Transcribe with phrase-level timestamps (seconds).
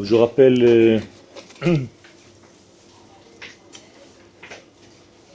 [0.00, 1.00] Je rappelle euh,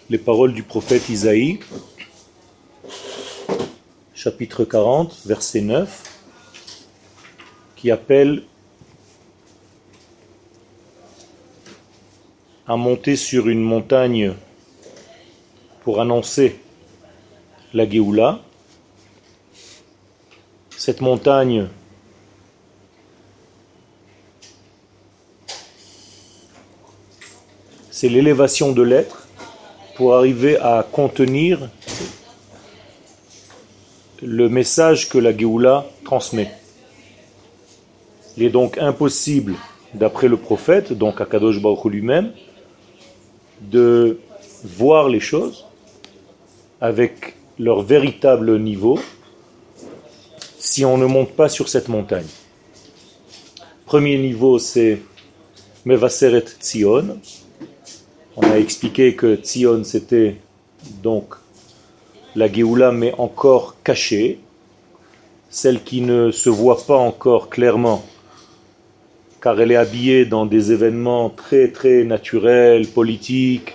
[0.09, 1.59] les paroles du prophète Isaïe,
[4.15, 6.21] chapitre 40, verset 9,
[7.75, 8.45] qui appelle
[12.65, 14.33] à monter sur une montagne
[15.83, 16.59] pour annoncer
[17.75, 18.41] la Géoula.
[20.75, 21.67] Cette montagne
[27.97, 29.27] c'est l'élévation de l'être
[29.95, 31.67] pour arriver à contenir
[34.21, 36.51] le message que la Géoula transmet.
[38.37, 39.55] Il est donc impossible,
[39.95, 42.33] d'après le prophète, donc Akadosh Baruch lui-même,
[43.61, 44.19] de
[44.63, 45.65] voir les choses
[46.79, 48.99] avec leur véritable niveau
[50.59, 52.27] si on ne monte pas sur cette montagne.
[53.87, 55.01] Premier niveau, c'est
[55.83, 57.17] Mevaseret Tzion.
[58.39, 60.35] On a expliqué que Tzion, c'était
[61.01, 61.33] donc
[62.35, 64.39] la Géoula, mais encore cachée,
[65.49, 68.05] celle qui ne se voit pas encore clairement,
[69.41, 73.73] car elle est habillée dans des événements très très naturels, politiques,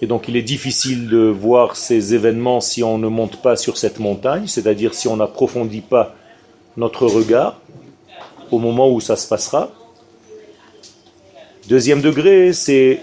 [0.00, 3.76] et donc il est difficile de voir ces événements si on ne monte pas sur
[3.76, 6.14] cette montagne, c'est-à-dire si on n'approfondit pas
[6.76, 7.60] notre regard
[8.52, 9.72] au moment où ça se passera.
[11.68, 13.00] Deuxième degré, c'est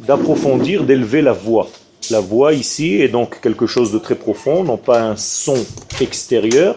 [0.00, 1.68] d'approfondir, d'élever la voix.
[2.10, 5.64] La voix ici est donc quelque chose de très profond, non pas un son
[6.00, 6.76] extérieur,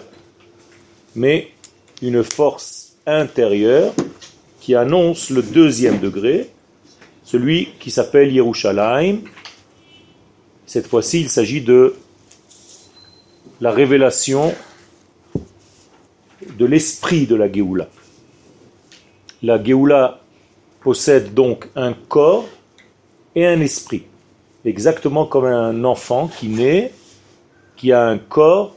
[1.16, 1.50] mais
[2.02, 3.94] une force intérieure
[4.62, 6.50] qui annonce le deuxième degré,
[7.24, 9.20] celui qui s'appelle Yerushalayim.
[10.66, 11.96] Cette fois-ci, il s'agit de
[13.60, 14.54] la révélation
[16.58, 17.88] de l'esprit de la Géoula.
[19.42, 20.20] La Géoula
[20.82, 22.48] possède donc un corps
[23.38, 24.02] et un esprit,
[24.66, 26.92] exactement comme un enfant qui naît,
[27.76, 28.76] qui a un corps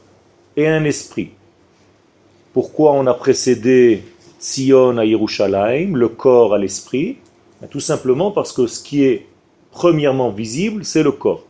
[0.55, 1.31] et un esprit.
[2.53, 4.03] Pourquoi on a précédé
[4.37, 7.17] Sion à Yerushalayim, le corps à l'esprit?
[7.59, 9.25] Ben, tout simplement parce que ce qui est
[9.71, 11.41] premièrement visible, c'est le corps.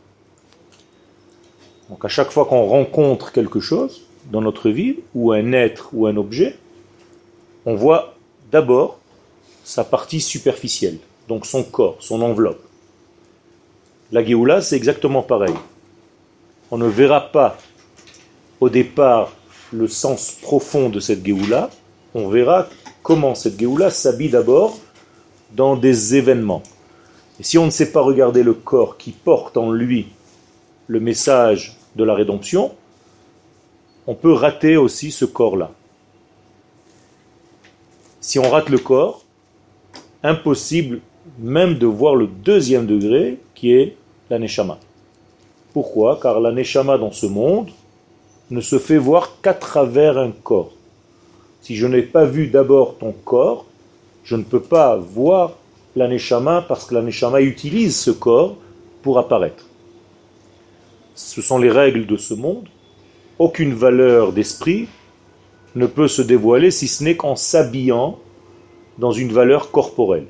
[1.89, 6.07] Donc à chaque fois qu'on rencontre quelque chose dans notre vie, ou un être ou
[6.07, 6.55] un objet,
[7.65, 8.15] on voit
[8.53, 8.99] d'abord
[9.65, 12.70] sa partie superficielle, donc son corps, son enveloppe.
[14.11, 15.53] La Géoula, c'est exactement pareil.
[16.69, 17.57] On ne verra pas
[18.59, 19.31] au départ
[19.71, 21.69] le sens profond de cette Géoula,
[22.13, 22.67] on verra
[23.03, 24.77] comment cette Géoula s'habille d'abord
[25.53, 26.61] dans des événements.
[27.39, 30.07] Et si on ne sait pas regarder le corps qui porte en lui
[30.87, 32.75] le message de la rédemption,
[34.07, 35.71] on peut rater aussi ce corps-là.
[38.19, 39.23] Si on rate le corps,
[40.21, 40.99] impossible
[41.39, 43.95] même de voir le deuxième degré qui est
[44.31, 44.79] la neshama.
[45.73, 46.17] Pourquoi?
[46.21, 47.69] Car la neshama dans ce monde
[48.49, 50.71] ne se fait voir qu'à travers un corps.
[51.61, 53.65] Si je n'ai pas vu d'abord ton corps,
[54.23, 55.57] je ne peux pas voir
[55.95, 58.55] l'aneshama parce que l'aneshama utilise ce corps
[59.01, 59.65] pour apparaître.
[61.13, 62.67] Ce sont les règles de ce monde.
[63.37, 64.87] Aucune valeur d'esprit
[65.75, 68.17] ne peut se dévoiler si ce n'est qu'en s'habillant
[68.97, 70.27] dans une valeur corporelle.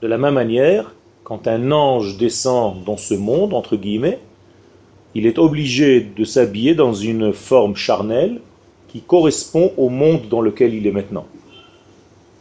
[0.00, 0.92] De la même manière,
[1.32, 4.18] quand un ange descend dans ce monde, entre guillemets,
[5.14, 8.42] il est obligé de s'habiller dans une forme charnelle
[8.88, 11.24] qui correspond au monde dans lequel il est maintenant.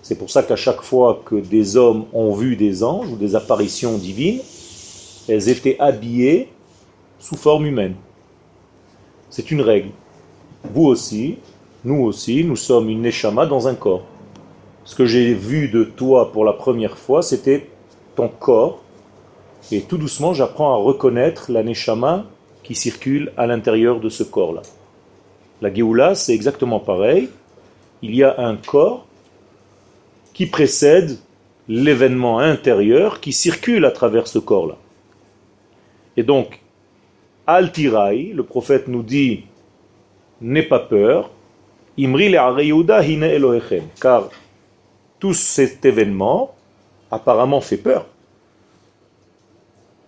[0.01, 3.33] C'est pour ça qu'à chaque fois que des hommes ont vu des anges ou des
[3.33, 4.41] apparitions divines,
[5.29, 6.49] elles étaient habillées
[7.17, 7.95] sous forme humaine.
[9.29, 9.91] C'est une règle.
[10.73, 11.37] Vous aussi,
[11.85, 14.03] nous aussi, nous sommes une neshama dans un corps.
[14.83, 17.69] Ce que j'ai vu de toi pour la première fois, c'était
[18.17, 18.80] ton corps.
[19.71, 22.25] Et tout doucement, j'apprends à reconnaître la neshama
[22.63, 24.61] qui circule à l'intérieur de ce corps-là.
[25.61, 27.29] La Géoula, c'est exactement pareil.
[28.01, 29.05] Il y a un corps
[30.33, 31.19] qui précède
[31.67, 34.77] l'événement intérieur qui circule à travers ce corps-là.
[36.17, 36.59] Et donc,
[37.47, 39.45] Al-Tirai, le prophète nous dit,
[40.41, 41.29] n'aie pas peur,
[41.97, 44.29] Imri hine Elohechem, car
[45.19, 46.55] tout cet événement
[47.11, 48.05] apparemment fait peur.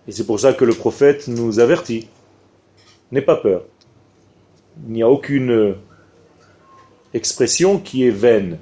[0.06, 2.08] Et c'est pour ça que le prophète nous avertit,
[3.10, 3.64] n'aie pas peur.
[4.86, 5.76] Il n'y a aucune
[7.14, 8.58] expression qui est vaine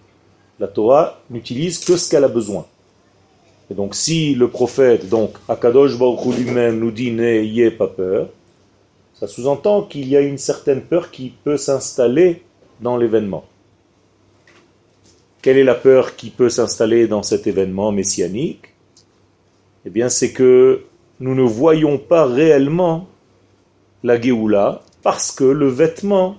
[0.63, 2.67] la Torah n'utilise que ce qu'elle a besoin.
[3.69, 8.29] Et donc si le prophète, donc Akadosh Baruch lui-même nous dit n'ayez pas peur,
[9.13, 12.43] ça sous-entend qu'il y a une certaine peur qui peut s'installer
[12.81, 13.45] dans l'événement.
[15.43, 18.75] Quelle est la peur qui peut s'installer dans cet événement messianique?
[19.85, 20.85] Eh bien, c'est que
[21.23, 23.07] nous ne voyons pas réellement
[24.03, 26.37] la Géoula parce que le vêtement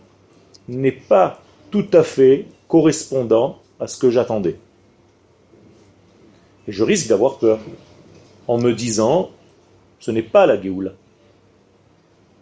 [0.68, 1.40] n'est pas
[1.72, 4.58] tout à fait correspondant à ce que j'attendais.
[6.68, 7.60] Et je risque d'avoir peur
[8.46, 9.30] en me disant,
[10.02, 10.92] ce n'est pas la Géoula.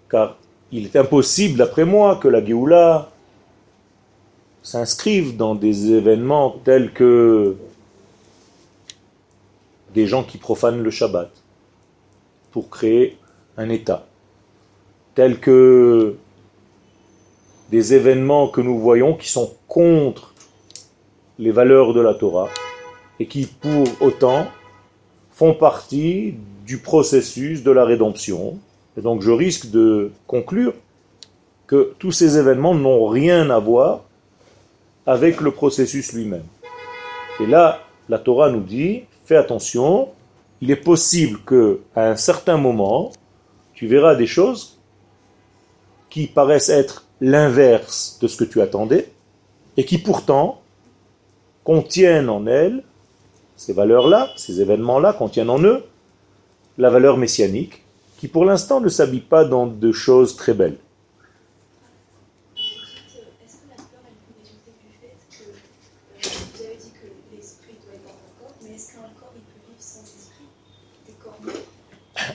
[0.10, 0.36] Car
[0.72, 3.12] il est impossible, d'après moi, que la Géoula
[4.64, 7.56] s'inscrive dans des événements tels que
[9.94, 11.41] des gens qui profanent le Shabbat
[12.52, 13.18] pour créer
[13.58, 14.06] un État,
[15.16, 16.16] tels que
[17.70, 20.34] des événements que nous voyons qui sont contre
[21.40, 22.50] les valeurs de la Torah
[23.20, 24.48] et qui pour autant
[25.32, 28.60] font partie du processus de la rédemption.
[28.98, 30.74] Et donc je risque de conclure
[31.68, 34.02] que tous ces événements n'ont rien à voir
[35.06, 36.44] avec le processus lui-même.
[37.40, 40.10] Et là, la Torah nous dit, fais attention,
[40.62, 43.12] il est possible que à un certain moment,
[43.74, 44.80] tu verras des choses
[46.10, 49.12] qui paraissent être l'inverse de ce que tu attendais,
[49.78, 50.62] et qui pourtant
[51.64, 52.84] contiennent en elles,
[53.56, 55.84] ces valeurs-là, ces événements-là, contiennent en eux
[56.78, 57.84] la valeur messianique,
[58.18, 60.78] qui pour l'instant ne s'habille pas dans de choses très belles.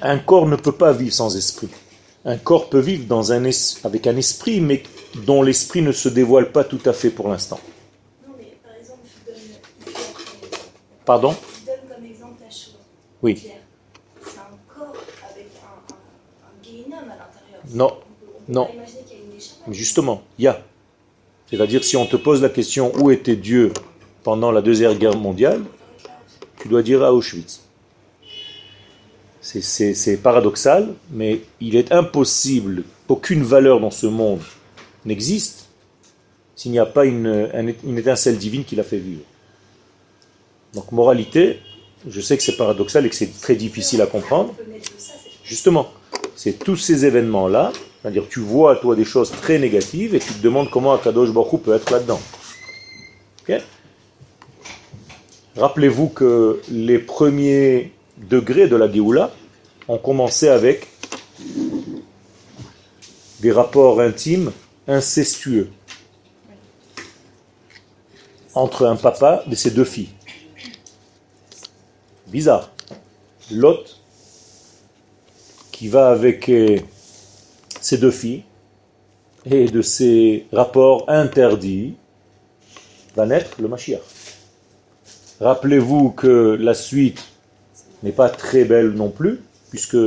[0.06, 1.68] Un corps ne peut pas vivre sans esprit.
[2.24, 3.50] Un corps peut vivre dans un
[3.82, 4.84] avec un esprit, mais
[5.24, 7.58] dont l'esprit ne se dévoile pas tout à fait pour l'instant.
[8.24, 9.90] Non, mais par exemple, je donne
[11.04, 11.34] Pardon?
[11.34, 12.76] Je donne comme exemple la chose.
[13.20, 13.34] Oui.
[13.36, 14.42] C'est un
[14.72, 14.94] corps
[15.28, 17.62] avec un, un, un à l'intérieur.
[17.74, 17.96] Non,
[18.46, 18.68] non.
[19.72, 20.62] Justement, il y a.
[21.50, 23.72] C'est-à-dire, si on te pose la question où était Dieu
[24.22, 25.64] pendant la Deuxième Guerre mondiale,
[26.60, 27.65] tu dois dire à Auschwitz.
[29.60, 34.40] C'est paradoxal, mais il est impossible qu'aucune valeur dans ce monde
[35.04, 35.66] n'existe
[36.54, 39.22] s'il n'y a pas une, étincelle divine qui l'a fait vivre.
[40.74, 41.58] Donc moralité,
[42.08, 44.54] je sais que c'est paradoxal et que c'est très difficile à comprendre.
[45.44, 45.90] Justement,
[46.34, 50.42] c'est tous ces événements-là, c'est-à-dire tu vois toi des choses très négatives et tu te
[50.42, 52.20] demandes comment Akadosh Baruch peut être là-dedans.
[55.56, 59.32] Rappelez-vous que les premiers degrés de la Géoula
[59.88, 60.86] ont commencé avec
[63.40, 64.52] des rapports intimes
[64.88, 65.70] incestueux
[68.54, 70.10] entre un papa et ses deux filles.
[72.26, 72.72] Bizarre.
[73.52, 74.00] Lot,
[75.70, 76.80] qui va avec euh,
[77.80, 78.42] ses deux filles,
[79.44, 81.94] et de ces rapports interdits,
[83.14, 84.00] va naître le Mashiach.
[85.40, 87.22] Rappelez-vous que la suite
[88.02, 89.40] n'est pas très belle non plus,
[89.76, 89.98] puisque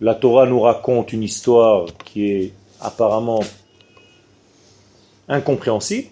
[0.00, 3.44] la Torah nous raconte une histoire qui est apparemment
[5.28, 6.08] incompréhensible.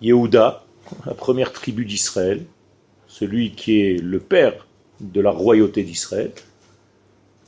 [0.00, 0.64] Yehuda,
[1.06, 2.44] la première tribu d'Israël,
[3.08, 4.68] celui qui est le père
[5.00, 6.30] de la royauté d'Israël,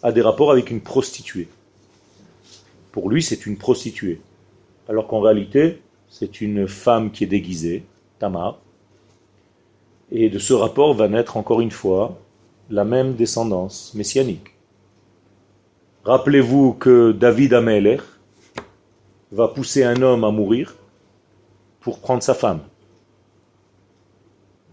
[0.02, 1.46] a des rapports avec une prostituée.
[2.90, 4.20] Pour lui, c'est une prostituée.
[4.88, 7.84] Alors qu'en réalité, c'est une femme qui est déguisée,
[8.18, 8.58] Tamar.
[10.10, 12.18] Et de ce rapport va naître encore une fois
[12.70, 14.54] la même descendance messianique.
[16.04, 17.98] Rappelez-vous que David Ameler
[19.32, 20.76] va pousser un homme à mourir
[21.80, 22.60] pour prendre sa femme.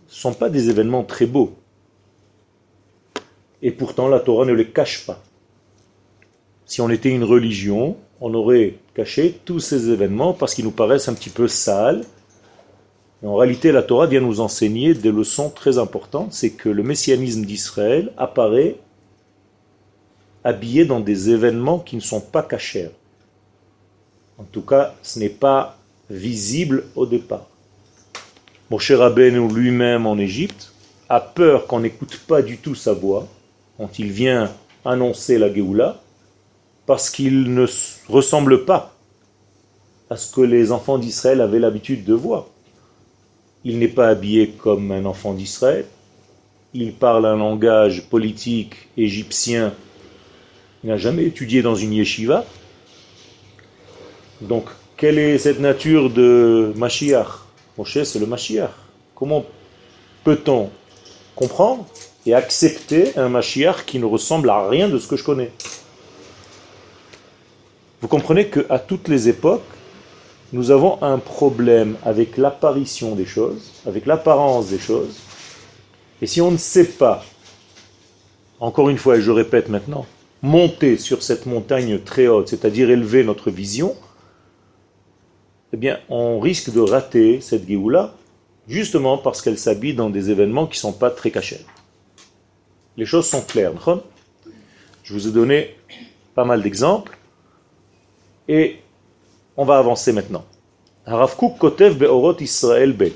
[0.07, 1.55] Ce ne sont pas des événements très beaux.
[3.61, 5.21] Et pourtant, la Torah ne les cache pas.
[6.65, 11.09] Si on était une religion, on aurait caché tous ces événements parce qu'ils nous paraissent
[11.09, 12.03] un petit peu sales
[13.23, 16.33] en réalité, la Torah vient nous enseigner des leçons très importantes.
[16.33, 18.77] C'est que le messianisme d'Israël apparaît
[20.43, 22.89] habillé dans des événements qui ne sont pas cachés.
[24.39, 25.77] En tout cas, ce n'est pas
[26.09, 27.45] visible au départ.
[28.71, 30.71] Moshe Rabbeinu lui-même en Égypte
[31.09, 33.27] a peur qu'on n'écoute pas du tout sa voix
[33.77, 34.51] quand il vient
[34.83, 36.01] annoncer la Géoula,
[36.85, 37.65] parce qu'il ne
[38.09, 38.95] ressemble pas
[40.09, 42.47] à ce que les enfants d'Israël avaient l'habitude de voir.
[43.63, 45.85] Il n'est pas habillé comme un enfant d'Israël.
[46.73, 49.73] Il parle un langage politique égyptien.
[50.83, 52.45] Il n'a jamais étudié dans une yeshiva.
[54.41, 54.65] Donc,
[54.97, 57.27] quelle est cette nature de Mashiach?
[57.77, 58.71] Moshe, c'est le Mashiach.
[59.13, 59.45] Comment
[60.23, 60.69] peut-on
[61.35, 61.85] comprendre
[62.25, 65.51] et accepter un Mashiach qui ne ressemble à rien de ce que je connais?
[68.01, 69.61] Vous comprenez qu'à toutes les époques,
[70.53, 75.19] nous avons un problème avec l'apparition des choses, avec l'apparence des choses.
[76.21, 77.23] Et si on ne sait pas,
[78.59, 80.05] encore une fois, et je répète maintenant,
[80.41, 83.95] monter sur cette montagne très haute, c'est-à-dire élever notre vision,
[85.73, 88.13] eh bien, on risque de rater cette Géoula,
[88.67, 91.65] justement parce qu'elle s'habille dans des événements qui ne sont pas très cachés.
[92.97, 93.73] Les choses sont claires.
[95.03, 95.77] Je vous ai donné
[96.35, 97.17] pas mal d'exemples.
[98.49, 98.80] Et
[99.57, 100.45] on va avancer maintenant.
[101.05, 103.13] Rav Kotev Be'orot Israël Bet.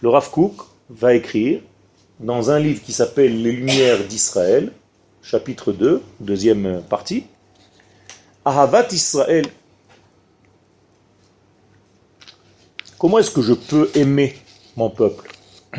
[0.00, 0.30] le Rav
[0.90, 1.60] va écrire
[2.20, 4.72] dans un livre qui s'appelle Les Lumières d'Israël,
[5.22, 7.24] chapitre 2, deuxième partie,
[8.44, 9.46] Ahavat Israël.
[12.98, 14.34] Comment est-ce que je peux aimer
[14.76, 15.30] mon peuple?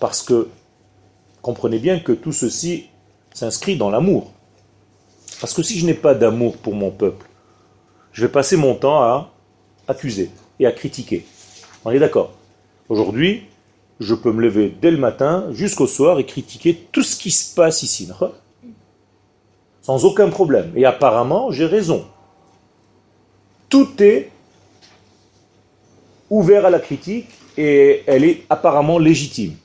[0.00, 0.48] Parce que
[1.42, 2.88] comprenez bien que tout ceci
[3.32, 4.32] s'inscrit dans l'amour.
[5.40, 7.26] Parce que si je n'ai pas d'amour pour mon peuple,
[8.14, 9.30] je vais passer mon temps à
[9.88, 11.26] accuser et à critiquer.
[11.84, 12.32] On est d'accord
[12.88, 13.42] Aujourd'hui,
[14.00, 17.54] je peux me lever dès le matin jusqu'au soir et critiquer tout ce qui se
[17.54, 18.08] passe ici.
[19.82, 20.72] Sans aucun problème.
[20.76, 22.06] Et apparemment, j'ai raison.
[23.68, 24.30] Tout est
[26.30, 29.56] ouvert à la critique et elle est apparemment légitime.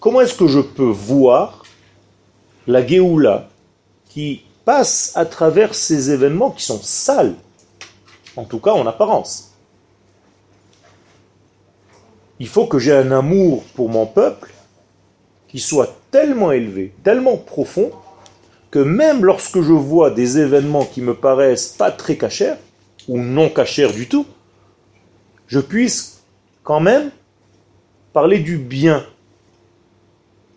[0.00, 1.62] Comment est-ce que je peux voir
[2.66, 3.48] la Géoula
[4.08, 7.34] qui passe à travers ces événements qui sont sales,
[8.36, 9.52] en tout cas en apparence.
[12.38, 14.52] Il faut que j'ai un amour pour mon peuple
[15.48, 17.90] qui soit tellement élevé, tellement profond,
[18.70, 22.54] que même lorsque je vois des événements qui me paraissent pas très cachers,
[23.08, 24.26] ou non cachers du tout,
[25.48, 26.22] je puisse
[26.62, 27.10] quand même
[28.12, 29.04] parler du bien.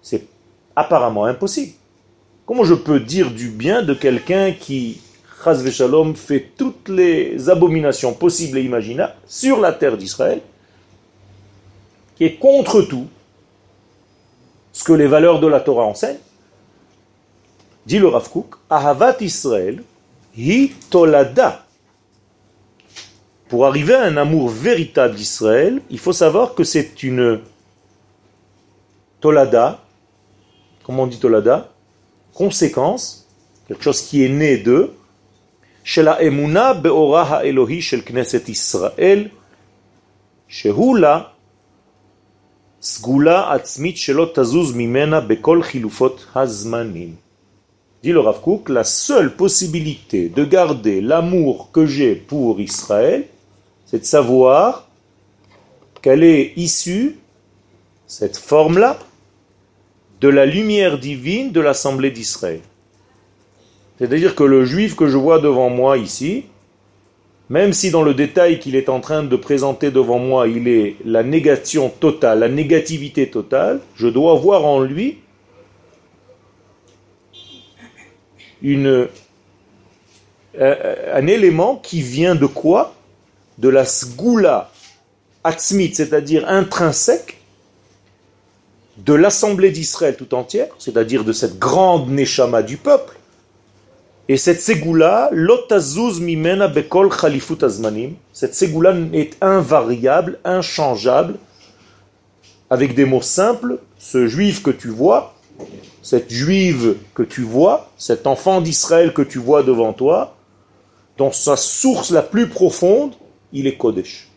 [0.01, 0.27] C'est
[0.75, 1.73] apparemment impossible.
[2.45, 4.99] Comment je peux dire du bien de quelqu'un qui,
[5.71, 10.41] Shalom, fait toutes les abominations possibles et imaginables sur la terre d'Israël,
[12.15, 13.07] qui est contre tout
[14.73, 16.19] ce que les valeurs de la Torah enseignent?
[17.85, 19.83] Dit le Rav Kook, Ahavat Israël,
[20.37, 21.65] hi tolada.
[23.49, 27.39] Pour arriver à un amour véritable d'Israël, il faut savoir que c'est une
[29.21, 29.81] tolada,
[30.83, 31.72] comment on dit Tolada?
[32.32, 33.26] Conséquence,
[33.66, 34.92] quelque chose qui est né de,
[35.84, 39.28] shel האמונה באורה האלוהי של כנסת ישראל,
[40.48, 41.20] שהוא לה
[42.82, 47.14] סגולה עצמית שלא תזוז ממנה בכל חילופות הזמנים.
[48.04, 53.24] Dit le Rav Kook, la seule possibilité de garder l'amour que j'ai pour Israël,
[53.86, 54.88] c'est de savoir
[56.00, 57.16] qu'elle est issue,
[58.06, 59.00] cette forme-là,
[60.23, 62.61] de la lumière divine de l'Assemblée d'Israël.
[63.99, 66.45] C'est-à-dire que le juif que je vois devant moi ici,
[67.49, 70.95] même si dans le détail qu'il est en train de présenter devant moi, il est
[71.03, 75.17] la négation totale, la négativité totale, je dois voir en lui
[78.61, 79.09] une,
[80.57, 82.95] un élément qui vient de quoi?
[83.57, 84.71] De la sgoula
[85.43, 87.42] atzmit, c'est-à-dire intrinsèque,
[89.05, 93.17] de l'assemblée d'Israël tout entière, c'est-à-dire de cette grande neshama du peuple,
[94.29, 101.35] et cette ségoula, lotazuz mimena bekol khalifut azmanim, cette ségoula est invariable, inchangeable,
[102.69, 105.35] avec des mots simples, ce juif que tu vois,
[106.01, 110.37] cette juive que tu vois, cet enfant d'Israël que tu vois devant toi,
[111.17, 113.11] dans sa source la plus profonde,
[113.51, 114.29] il est Kodesh.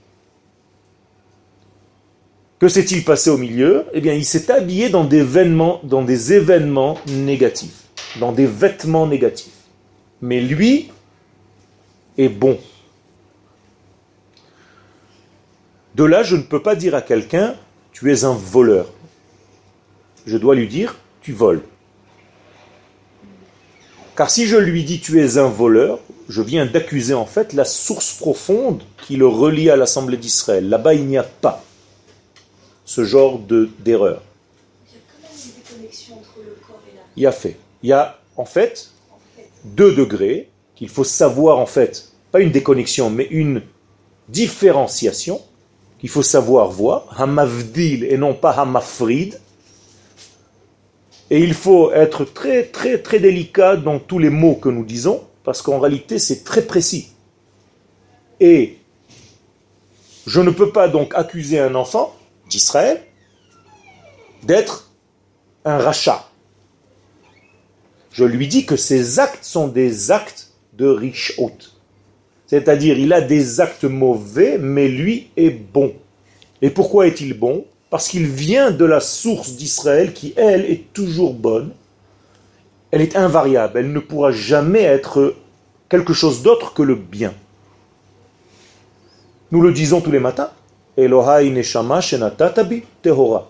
[2.59, 3.85] Que s'est-il passé au milieu?
[3.93, 7.85] Eh bien, il s'est habillé dans des, événements, négatifs,
[8.19, 9.53] dans des vêtements négatifs.
[10.23, 10.91] Mais lui
[12.17, 12.59] est bon.
[15.95, 17.55] De là, je ne peux pas dire à quelqu'un,
[17.93, 18.91] tu es un voleur.
[20.27, 21.63] Je dois lui dire, tu voles.
[24.17, 25.99] Car si je lui dis, tu es un voleur,
[26.31, 30.71] je viens d'accuser en fait la source profonde qui le relie à l'Assemblée d'Israël.
[30.71, 31.66] Là-bas, il n'y a pas
[32.87, 33.39] ce genre
[33.81, 34.23] d'erreur.
[37.17, 37.57] Il y a fait.
[37.83, 38.91] Il y a en fait
[39.65, 43.63] deux degrés qu'il faut savoir en fait, pas une déconnexion, mais une
[44.29, 45.43] différenciation
[45.99, 49.41] qu'il faut savoir voir, hamavdil et non pas hamafrid.
[51.29, 55.25] Et il faut être très très très délicat dans tous les mots que nous disons,
[55.43, 57.13] parce qu'en réalité c'est très précis.
[58.39, 58.79] Et
[60.27, 62.15] je ne peux pas donc accuser un enfant
[62.49, 63.03] d'Israël
[64.43, 64.91] d'être
[65.65, 66.29] un rachat.
[68.13, 71.75] Je lui dis que ces actes sont des actes de riche hôte.
[72.47, 75.95] C'est-à-dire, il a des actes mauvais, mais lui est bon.
[76.63, 77.67] Et pourquoi est-il bon?
[77.91, 81.73] Parce qu'il vient de la source d'Israël qui, elle, est toujours bonne.
[82.91, 83.81] Elle est invariable.
[83.81, 85.35] Elle ne pourra jamais être
[85.89, 87.35] quelque chose d'autre que le bien.
[89.51, 90.51] Nous le disons tous les matins.
[90.97, 93.49] Elohai neshama shenatatabi tehora.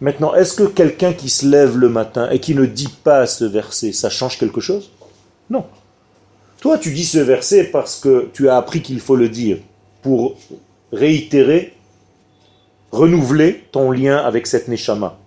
[0.00, 3.44] Maintenant, est-ce que quelqu'un qui se lève le matin et qui ne dit pas ce
[3.44, 4.90] verset, ça change quelque chose?
[5.48, 5.64] Non.
[6.60, 9.58] Toi, tu dis ce verset parce que tu as appris qu'il faut le dire
[10.02, 10.36] pour
[10.92, 11.74] réitérer,
[12.90, 15.18] renouveler ton lien avec cette Neshama.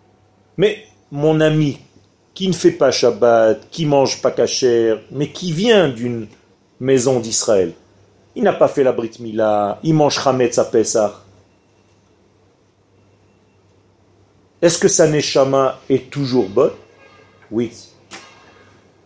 [0.57, 1.79] Mais mon ami
[2.33, 6.27] qui ne fait pas Shabbat, qui mange pas kasher, mais qui vient d'une
[6.79, 7.71] maison d'Israël,
[8.35, 11.13] il n'a pas fait la Brit Mila, il mange Hametz à Pesach,
[14.65, 16.71] Est-ce que sa neshama est toujours bonne?
[17.51, 17.71] Oui.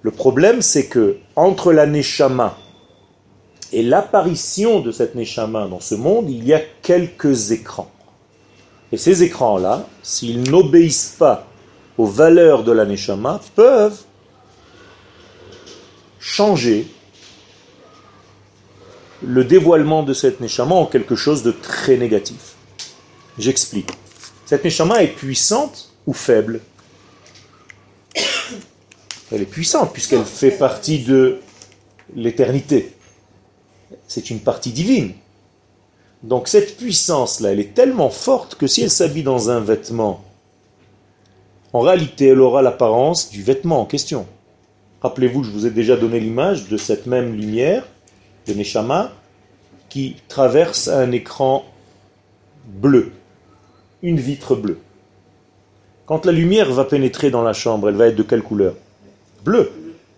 [0.04, 2.58] Le problème, c'est que entre la neshama
[3.74, 7.92] et l'apparition de cette neshama dans ce monde, il y a quelques écrans.
[8.94, 11.46] Et ces écrans-là, s'ils n'obéissent pas
[11.98, 14.04] aux valeurs de la neshama, peuvent
[16.20, 16.88] changer
[19.22, 22.56] le dévoilement de cette neshama en quelque chose de très négatif.
[23.38, 23.92] J'explique.
[24.46, 26.62] Cette Neshama est puissante ou faible?
[29.32, 31.40] Elle est puissante puisqu'elle fait partie de
[32.16, 32.96] l'éternité.
[34.08, 35.14] C'est une partie divine.
[36.24, 40.26] Donc cette puissance-là, elle est tellement forte que si elle s'habille dans un vêtement,
[41.72, 44.26] en réalité, elle aura l'apparence du vêtement en question.
[45.02, 47.88] Rappelez-vous, je vous ai déjà donné l'image de cette même lumière
[48.54, 49.12] Neshama
[49.90, 51.66] qui traverse un écran
[52.66, 53.12] bleu
[54.02, 54.80] une vitre bleue.
[56.06, 58.76] Quand la lumière va pénétrer dans la chambre, elle va être de quelle couleur?
[59.44, 59.72] Bleue.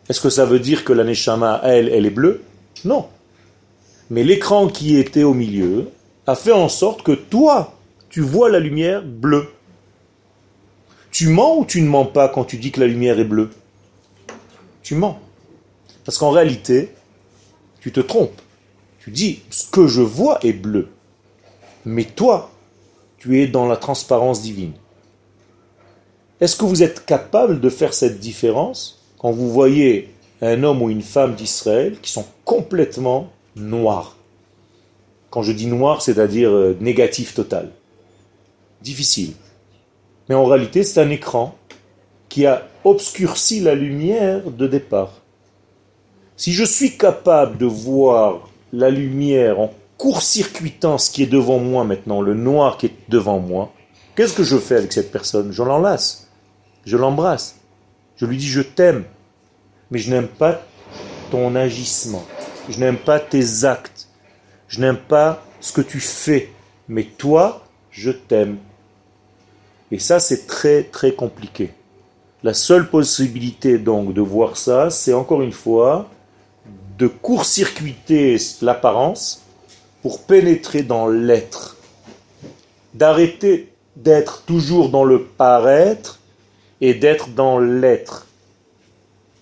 [0.10, 2.44] Est-ce que ça veut dire que la Neshama, elle, elle est bleue?
[2.86, 3.08] Non.
[4.10, 5.90] Mais l'écran qui était au milieu
[6.28, 7.74] a fait en sorte que toi,
[8.10, 9.50] tu vois la lumière bleue.
[11.12, 13.50] Tu mens ou tu ne mens pas quand tu dis que la lumière est bleue?
[14.82, 15.20] Tu mens.
[16.06, 16.94] Parce qu'en réalité,
[17.82, 18.42] tu te trompes.
[19.00, 20.90] Tu dis, ce que je vois est bleu.
[21.84, 22.52] Mais toi,
[23.18, 24.74] tu es dans la transparence divine.
[26.40, 30.90] Est-ce que vous êtes capable de faire cette différence quand vous voyez un homme ou
[30.90, 34.16] une femme d'Israël qui sont complètement noirs?
[35.30, 37.70] Quand je dis noir, c'est-à-dire euh, négatif total.
[38.82, 39.34] Difficile.
[40.30, 41.56] Mais en réalité, c'est un écran
[42.30, 45.21] qui a obscurci la lumière de départ.
[46.42, 51.84] Si je suis capable de voir la lumière en court-circuitant ce qui est devant moi
[51.84, 53.72] maintenant, le noir qui est devant moi,
[54.16, 55.52] qu'est-ce que je fais avec cette personne?
[55.52, 56.32] Je l'enlace,
[56.84, 57.58] je l'embrasse,
[58.16, 59.04] je lui dis je t'aime,
[59.92, 60.64] mais je n'aime pas
[61.30, 62.26] ton agissement,
[62.70, 64.08] je n'aime pas tes actes,
[64.68, 66.50] je n'aime pas ce que tu fais,
[66.88, 68.58] mais toi, je t'aime.
[69.92, 71.70] Et ça, c'est très très compliqué.
[72.42, 76.10] La seule possibilité donc de voir ça, c'est encore une fois
[77.02, 79.42] de court-circuiter l'apparence
[80.04, 81.78] pour pénétrer dans l'être,
[82.94, 86.20] d'arrêter d'être toujours dans le paraître
[86.80, 88.28] et d'être dans l'être.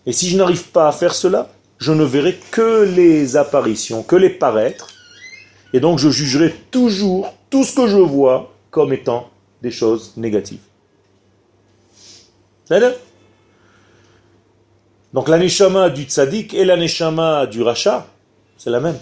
[0.06, 4.15] Et si je n'arrive pas à faire cela, je ne verrai que les apparitions, que
[4.15, 4.88] les paraîtres,
[5.74, 9.30] et donc je jugerai toujours tout ce que je vois comme étant
[9.62, 10.62] des choses négatives.
[15.13, 18.08] Donc la du tzaddik et la du rachat,
[18.58, 19.00] c'est la même.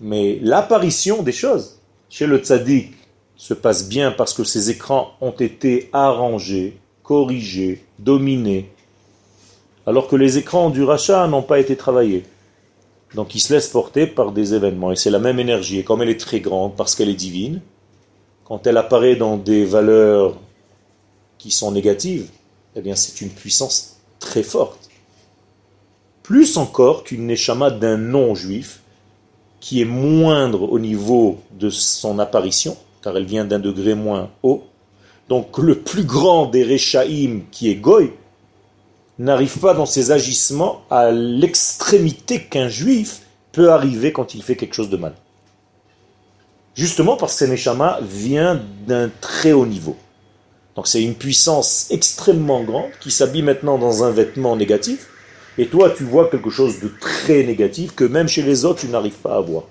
[0.00, 2.92] Mais l'apparition des choses chez le tzaddik
[3.36, 8.70] se passe bien parce que ces écrans ont été arrangés, corrigés, dominés,
[9.86, 12.24] alors que les écrans du rachat n'ont pas été travaillés.
[13.14, 14.92] Donc ils se laissent porter par des événements.
[14.92, 15.78] Et c'est la même énergie.
[15.78, 17.60] Et comme elle est très grande, parce qu'elle est divine,
[18.44, 20.36] quand elle apparaît dans des valeurs
[21.38, 22.28] qui sont négatives,
[22.74, 23.93] eh bien c'est une puissance
[24.24, 24.88] très forte.
[26.22, 28.80] Plus encore qu'une neshama d'un non-juif,
[29.60, 34.64] qui est moindre au niveau de son apparition, car elle vient d'un degré moins haut.
[35.28, 38.12] Donc le plus grand des Rechaïm, qui est Goy,
[39.18, 44.74] n'arrive pas dans ses agissements à l'extrémité qu'un juif peut arriver quand il fait quelque
[44.74, 45.14] chose de mal.
[46.74, 49.96] Justement parce que Neshama vient d'un très haut niveau.
[50.76, 55.08] Donc c'est une puissance extrêmement grande qui s'habille maintenant dans un vêtement négatif
[55.56, 58.88] et toi, tu vois quelque chose de très négatif que même chez les autres, tu
[58.88, 59.64] n'arrives pas à voir.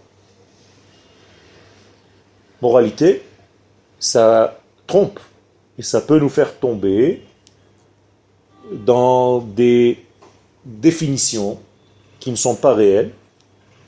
[2.62, 3.22] Moralité,
[4.00, 5.20] ça trompe
[5.78, 7.22] et ça peut nous faire tomber
[8.72, 10.06] dans des
[10.64, 11.60] définitions
[12.20, 13.12] qui ne sont pas réels,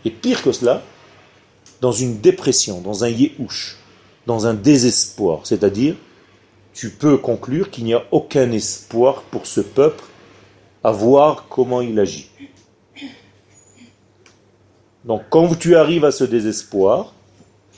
[0.04, 0.82] et pire que cela,
[1.80, 3.78] dans une dépression, dans un yéhouch,
[4.28, 5.40] dans un désespoir.
[5.46, 5.96] C'est-à-dire,
[6.76, 10.04] tu peux conclure qu'il n'y a aucun espoir pour ce peuple
[10.84, 12.30] à voir comment il agit.
[15.06, 17.14] Donc quand tu arrives à ce désespoir,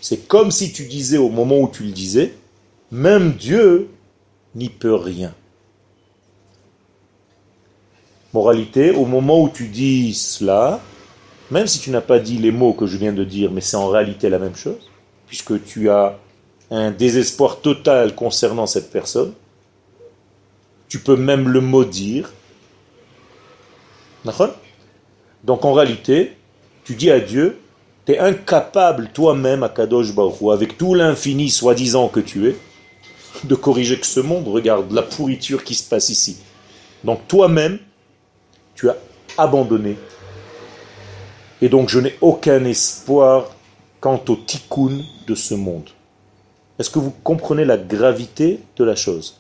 [0.02, 2.34] c'est comme si tu disais au moment où tu le disais,
[2.92, 3.90] même Dieu
[4.56, 5.34] n'y peut rien.
[8.34, 10.82] Moralité, au moment où tu dis cela,
[11.52, 13.78] même si tu n'as pas dit les mots que je viens de dire, mais c'est
[13.78, 14.90] en réalité la même chose,
[15.28, 16.18] puisque tu as
[16.72, 19.34] un désespoir total concernant cette personne,
[20.90, 22.32] tu peux même le maudire.
[25.44, 26.34] Donc en réalité,
[26.84, 27.60] tu dis à Dieu,
[28.06, 32.56] tu es incapable toi-même à Kadosh Baruch avec tout l'infini soi-disant que tu es,
[33.44, 34.48] de corriger que ce monde.
[34.48, 36.38] Regarde la pourriture qui se passe ici.
[37.04, 37.80] Donc toi-même,
[38.76, 38.98] tu as
[39.38, 39.98] abandonné
[41.62, 43.50] et donc je n'ai aucun espoir
[44.00, 45.90] quant au tikkun de ce monde.
[46.80, 49.40] Est-ce que vous comprenez la gravité de la chose?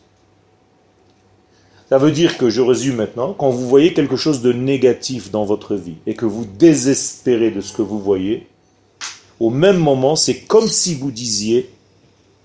[1.89, 5.45] Ça veut dire que, je résume maintenant, quand vous voyez quelque chose de négatif dans
[5.45, 8.47] votre vie et que vous désespérez de ce que vous voyez,
[9.39, 11.69] au même moment, c'est comme si vous disiez,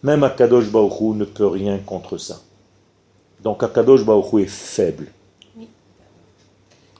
[0.02, 2.40] même Akadosh Baruch ne peut rien contre ça.
[3.42, 5.08] Donc Akadosh Baruch est faible.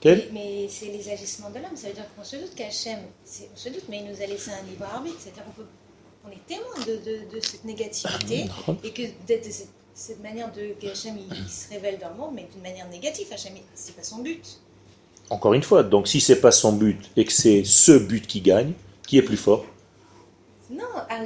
[0.05, 1.75] Mais, c'est les agissements de l'homme.
[1.75, 4.51] Ça veut dire qu'on se doute qu'Hachem, on se doute, mais il nous a laissé
[4.51, 5.15] un libre arbitre.
[5.19, 5.63] C'est-à-dire qu'on
[6.25, 8.45] on est témoin de, cette négativité
[8.83, 9.47] et que d'être
[9.93, 13.27] cette, manière de il, se révèle dans le monde, mais d'une manière négative.
[13.31, 14.59] Hachem, c'est pas son but.
[15.29, 18.41] Encore une fois, donc si c'est pas son but et que c'est ce but qui
[18.41, 18.73] gagne,
[19.07, 19.65] qui est plus fort?
[20.69, 21.21] Non, ah,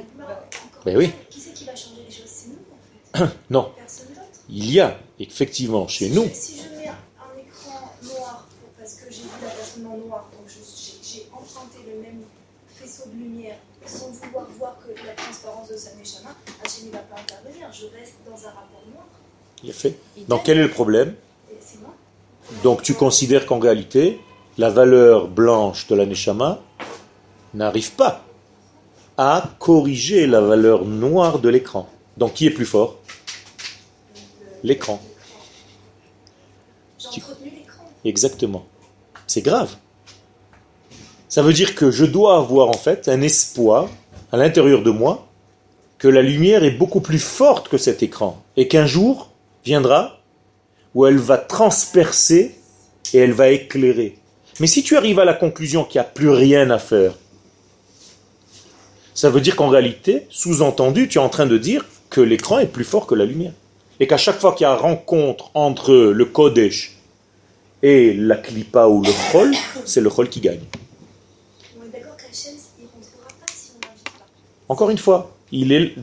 [0.86, 1.12] ben oui.
[1.30, 2.26] Qui c'est qui va changer les choses?
[2.28, 3.36] C'est nous en fait.
[3.50, 3.72] non.
[3.76, 4.22] Personne d'autre.
[4.50, 6.26] Il y a effectivement chez nous.
[9.80, 12.22] noir, donc j'ai emprunté le même
[12.68, 16.30] faisceau de lumière sans vouloir voir que la transparence de sa Neshama,
[16.64, 19.06] Hachem ne va pas intervenir, je reste dans un rapport noir.
[19.64, 19.98] Il est fait.
[20.28, 21.16] Donc quel est le problème
[22.64, 24.20] Donc tu considères qu'en réalité,
[24.58, 26.62] la valeur blanche de la Neshama
[27.54, 28.24] n'arrive pas
[29.18, 31.90] à corriger la valeur noire de l'écran.
[32.18, 32.98] Donc qui est plus fort?
[34.64, 35.02] L'écran.
[37.00, 37.86] J'ai entretenu l'écran.
[38.06, 38.66] Exactement.
[39.26, 39.76] C'est grave.
[41.38, 43.90] Ça veut dire que je dois avoir en fait un espoir
[44.32, 45.28] à l'intérieur de moi
[46.00, 49.30] que la lumière est beaucoup plus forte que cet écran et qu'un jour
[49.64, 50.20] viendra
[50.96, 52.56] où elle va transpercer
[53.14, 54.18] et elle va éclairer.
[54.60, 57.14] Mais si tu arrives à la conclusion qu'il n'y a plus rien à faire,
[59.14, 62.66] ça veut dire qu'en réalité, sous-entendu, tu es en train de dire que l'écran est
[62.66, 63.54] plus fort que la lumière.
[64.00, 66.98] Et qu'à chaque fois qu'il y a rencontre entre le Kodesh
[67.84, 69.54] et la Klippa ou le Chol,
[69.86, 70.62] c'est le Chol qui gagne.
[74.70, 75.96] Encore une fois, il est,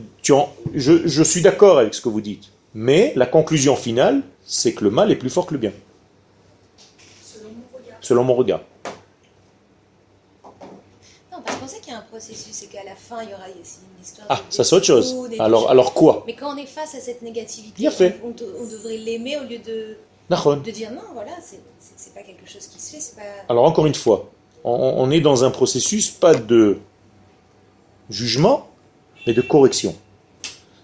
[0.73, 4.89] je, suis d'accord avec ce que vous dites, mais la conclusion finale, c'est que le
[4.89, 5.71] mal est plus fort que le bien.
[8.01, 8.61] Selon mon regard.
[11.31, 13.33] Non, parce qu'on sait qu'il y a un processus et qu'à la fin, il y
[13.33, 14.27] aura une histoire.
[14.29, 15.15] Ah, ça c'est autre chose.
[15.39, 16.23] Alors, alors quoi?
[16.27, 17.87] Mais quand on est face à cette négativité,
[18.23, 19.97] On, devrait l'aimer au lieu de,
[20.29, 23.15] de dire non, voilà, c'est pas quelque chose qui se fait.
[23.21, 23.51] Pas...
[23.53, 24.29] Alors encore une fois,
[24.63, 26.79] on est dans un processus pas de
[28.09, 28.69] jugement,
[29.25, 29.95] mais de correction.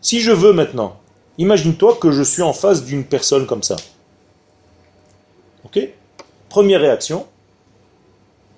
[0.02, 1.00] Si je veux maintenant,
[1.38, 3.76] imagine-toi que je suis en face d'une personne comme ça.
[5.66, 5.80] Ok?
[6.50, 7.28] Première réaction,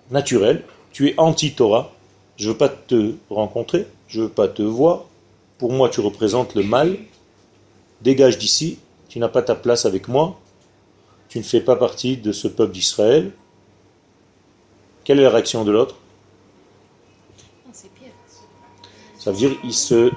[0.09, 1.91] naturelle, tu es anti-Torah,
[2.37, 5.05] je ne veux pas te rencontrer, je ne veux pas te voir,
[5.57, 6.97] pour moi tu représentes le mal,
[8.01, 10.39] dégage d'ici, tu n'as pas ta place avec moi,
[11.29, 13.31] tu ne fais pas partie de ce peuple d'Israël.
[15.03, 15.95] Quelle est la réaction de l'autre?
[19.23, 20.11] Ça veut dire il se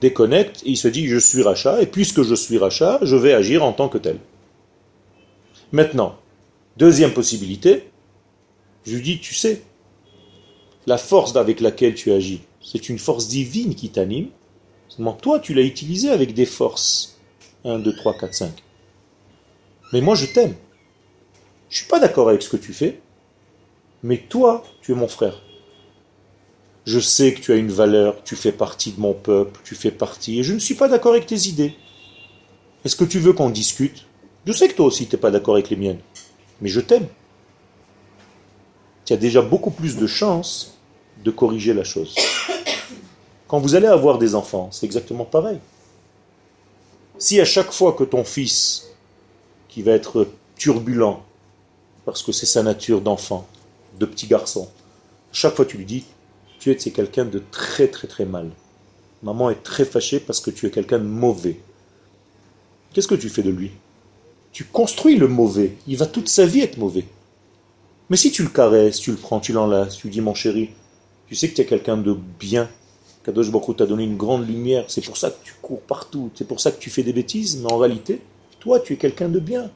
[0.00, 3.32] déconnecte et il se dit je suis rachat et puisque je suis rachat, je vais
[3.32, 4.18] agir en tant que tel.
[5.72, 6.16] Maintenant,
[6.76, 7.90] deuxième possibilité,
[8.86, 9.62] je lui dis tu sais,
[10.86, 14.28] la force avec laquelle tu agis, c'est une force divine qui t'anime.
[14.88, 17.18] Seulement toi, tu l'as utilisée avec des forces.
[17.64, 18.50] 1, 2, 3, 4, 5.
[19.92, 20.54] Mais moi, je t'aime.
[21.68, 23.00] Je ne suis pas d'accord avec ce que tu fais,
[24.04, 25.40] mais toi, tu es mon frère.
[26.84, 29.92] Je sais que tu as une valeur, tu fais partie de mon peuple, tu fais
[29.92, 31.74] partie, et je ne suis pas d'accord avec tes idées.
[32.84, 34.06] Est-ce que tu veux qu'on discute?
[34.44, 36.00] Je sais que toi aussi, tu n'es pas d'accord avec les miennes,
[36.60, 37.06] mais je t'aime.
[39.04, 40.78] Tu as déjà beaucoup plus de chances
[41.24, 42.16] de corriger la chose.
[43.46, 45.58] Quand vous allez avoir des enfants, c'est exactement pareil.
[47.18, 48.88] Si à chaque fois que ton fils,
[49.68, 51.22] qui va être turbulent,
[52.04, 53.46] parce que c'est sa nature d'enfant,
[54.00, 54.68] de petit garçon,
[55.30, 56.04] chaque fois tu lui dis,
[56.62, 58.50] tu es quelqu'un de très très très mal.
[59.22, 61.58] Maman est très fâchée parce que tu es quelqu'un de mauvais.
[62.92, 63.72] Qu'est-ce que tu fais de lui?
[64.52, 65.76] Tu construis le mauvais.
[65.86, 67.04] Il va toute sa vie être mauvais.
[68.10, 70.70] Mais si tu le caresses, tu le prends, tu l'enlaces, tu dis mon chéri,
[71.26, 72.68] tu sais que tu es quelqu'un de bien.
[73.24, 74.84] Kadosh Baruch t'a donné une grande lumière.
[74.88, 76.30] C'est pour ça que tu cours partout.
[76.34, 77.56] C'est pour ça que tu fais des bêtises.
[77.58, 78.20] Mais en réalité,
[78.60, 79.70] toi, tu es quelqu'un de bien.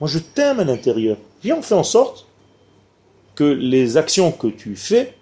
[0.00, 1.16] Moi, je t'aime à l'intérieur.
[1.42, 2.26] Viens, on fait en sorte
[3.34, 5.14] que les actions que tu fais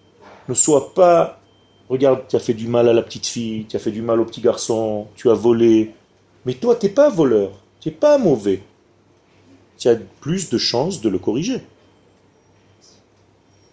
[0.50, 1.40] ne soient pas
[1.90, 4.20] Regarde, tu as fait du mal à la petite fille, tu as fait du mal
[4.20, 5.92] au petit garçon, tu as volé.
[6.46, 8.62] Mais toi, tu n'es pas voleur, tu n'es pas mauvais.
[9.76, 11.62] Tu as plus de chances de le corriger.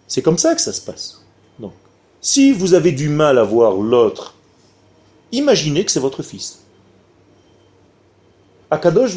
[0.07, 1.23] C'est comme ça que ça se passe.
[1.59, 1.73] Donc,
[2.19, 4.33] si vous avez du mal à voir l'autre,
[5.31, 6.63] imaginez que c'est votre fils.
[8.71, 9.15] À Kadosh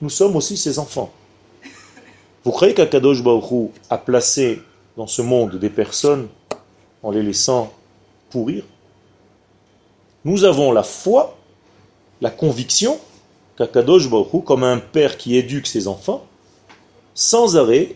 [0.00, 1.12] nous sommes aussi ses enfants.
[2.44, 4.62] Vous croyez qu'Akadosh Baruch a placé
[4.96, 6.28] dans ce monde des personnes
[7.02, 7.72] en les laissant
[8.30, 8.64] pourrir.
[10.24, 11.36] Nous avons la foi,
[12.20, 12.98] la conviction
[13.56, 16.26] qu'Akadosh Baruch comme un père qui éduque ses enfants,
[17.14, 17.94] sans arrêt,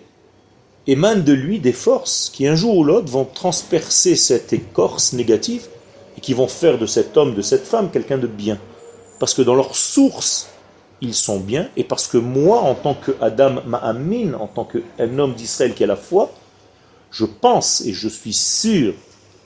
[0.86, 5.68] émane de lui des forces qui un jour ou l'autre vont transpercer cette écorce négative
[6.16, 8.58] et qui vont faire de cet homme, de cette femme, quelqu'un de bien.
[9.18, 10.48] Parce que dans leur source,
[11.00, 15.34] ils sont bien, et parce que moi, en tant que Adam en tant qu'un homme
[15.34, 16.30] d'Israël qui a la foi,
[17.10, 18.94] je pense et je suis sûr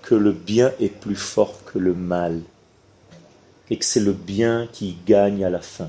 [0.03, 2.43] que le bien est plus fort que le mal.
[3.71, 5.89] Et que c'est le bien qui gagne à la fin.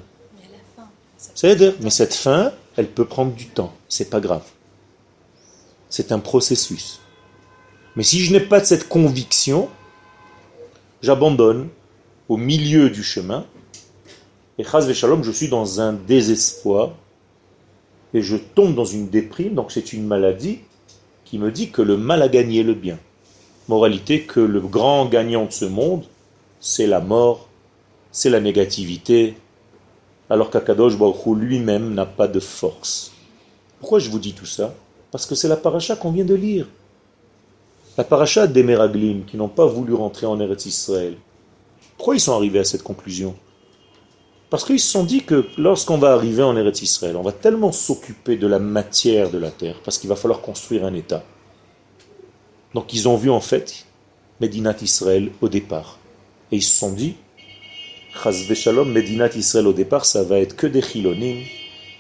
[1.44, 3.74] Mais cette fin, elle peut prendre du temps.
[3.90, 4.46] C'est pas grave.
[5.90, 7.02] C'est un processus.
[7.98, 9.70] Mais si je n'ai pas cette conviction,
[11.02, 11.68] j'abandonne
[12.30, 13.46] au milieu du chemin.
[14.58, 16.94] Et chas shalom, je suis dans un désespoir.
[18.14, 19.56] Et je tombe dans une déprime.
[19.56, 20.60] Donc c'est une maladie
[21.36, 22.98] qui me dit que le mal a gagné le bien.
[23.68, 26.06] Moralité que le grand gagnant de ce monde,
[26.62, 27.50] c'est la mort,
[28.14, 29.36] c'est la négativité,
[30.30, 33.12] alors qu'Akadosh Baruch lui-même n'a pas de force.
[33.82, 34.74] Pourquoi je vous dis tout ça?
[35.12, 36.68] Parce que c'est la paracha qu'on vient de lire.
[37.98, 41.18] La paracha des Meraglim qui n'ont pas voulu rentrer en Eretz Israël.
[41.98, 43.36] Pourquoi ils sont arrivés à cette conclusion?
[44.50, 47.72] Parce qu'ils se sont dit que lorsqu'on va arriver en Eretz Israël, on va tellement
[47.72, 51.24] s'occuper de la matière de la terre, parce qu'il va falloir construire un État
[52.76, 53.86] donc ils ont vu en fait
[54.42, 55.98] Medinat Israël au départ.
[56.52, 57.16] Et ils se sont dit,
[58.22, 61.38] Chazve Shalom, Medinat Israël au départ, ça va être que des chilonim,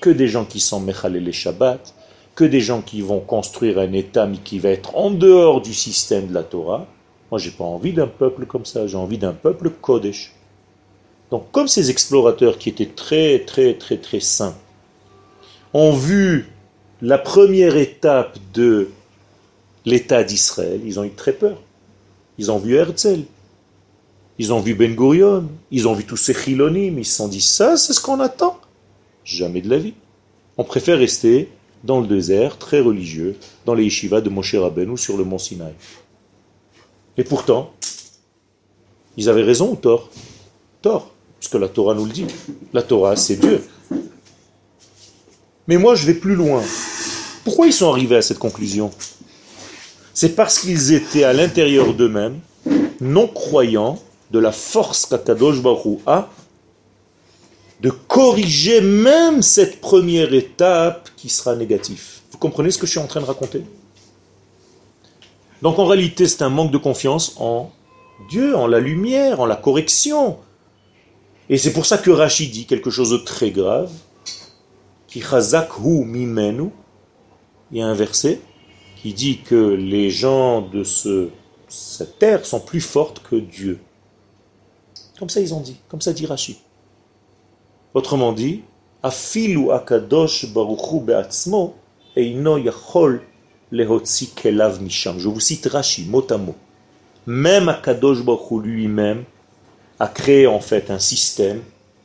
[0.02, 1.96] que des gens qui sont Mechalel les Shabbat,
[2.36, 5.74] que des gens qui vont construire un État mais qui va être en dehors du
[5.74, 6.86] système de la Torah.
[7.32, 10.34] Moi, j'ai pas envie d'un peuple comme ça, j'ai envie d'un peuple Kodesh.
[11.40, 14.56] Comme ces explorateurs qui étaient très, très, très, très saints
[15.74, 16.48] ont vu
[17.02, 18.90] la première étape de
[19.86, 21.62] l'État d'Israël, ils ont eu très peur.
[22.38, 23.24] Ils ont vu Herzl,
[24.38, 27.42] ils ont vu Ben Gurion, ils ont vu tous ces chilonim, ils se sont dit
[27.42, 28.60] ça, c'est ce qu'on attend.
[29.24, 29.94] Jamais de la vie.
[30.58, 31.50] On préfère rester
[31.84, 35.74] dans le désert, très religieux, dans les yeshivas de Moshe Rabbeinu sur le mont Sinaï.
[37.18, 37.74] Et pourtant,
[39.18, 40.10] ils avaient raison ou tort?
[40.82, 41.12] Tort,
[41.46, 42.26] puisque la Torah nous le dit.
[42.74, 43.64] La Torah, c'est Dieu.
[45.68, 46.64] Mais moi, je vais plus loin.
[47.44, 48.90] Pourquoi ils sont arrivés à cette conclusion?
[50.16, 52.40] C'est parce qu'ils étaient à l'intérieur d'eux-mêmes,
[53.00, 54.00] non croyants
[54.32, 56.30] de la force qu'Akadosh Baruch a
[57.82, 62.04] de corriger même cette première étape qui sera négative.
[62.32, 63.62] Vous comprenez ce que je suis en train de raconter?
[65.62, 67.72] Donc en réalité, c'est un manque de confiance en
[68.32, 70.38] Dieu, en la lumière, en la correction.
[71.50, 73.92] Et c'est pour ça que Rachid dit quelque chose de très grave,
[75.08, 76.70] qui hu mimenu,
[77.72, 78.42] il y a un verset,
[79.04, 81.30] il dit que les gens de ce,
[81.68, 83.80] cette terre sont plus fortes que Dieu.
[85.20, 86.58] Comme ça ils ont dit, comme ça dit Rashi.
[87.94, 88.64] Autrement dit,
[89.04, 91.76] afilu akadosh baruchu be'atzmo
[92.18, 93.22] eino yachol
[93.72, 95.20] lehotzi kelav misham.
[95.20, 96.56] Je vous cite Rashi, mot à mot.
[97.28, 99.24] Même Akadosh Baruch lui-même
[100.00, 101.62] a créé en fait un système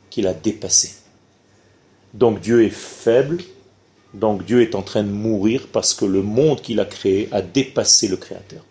[0.09, 0.95] qu'il a dépassé.
[2.13, 3.41] Donc Dieu est faible
[4.13, 7.41] donc Dieu est en train de mourir parce que le monde qu'il a créé a
[7.41, 8.63] dépassé le Créateur.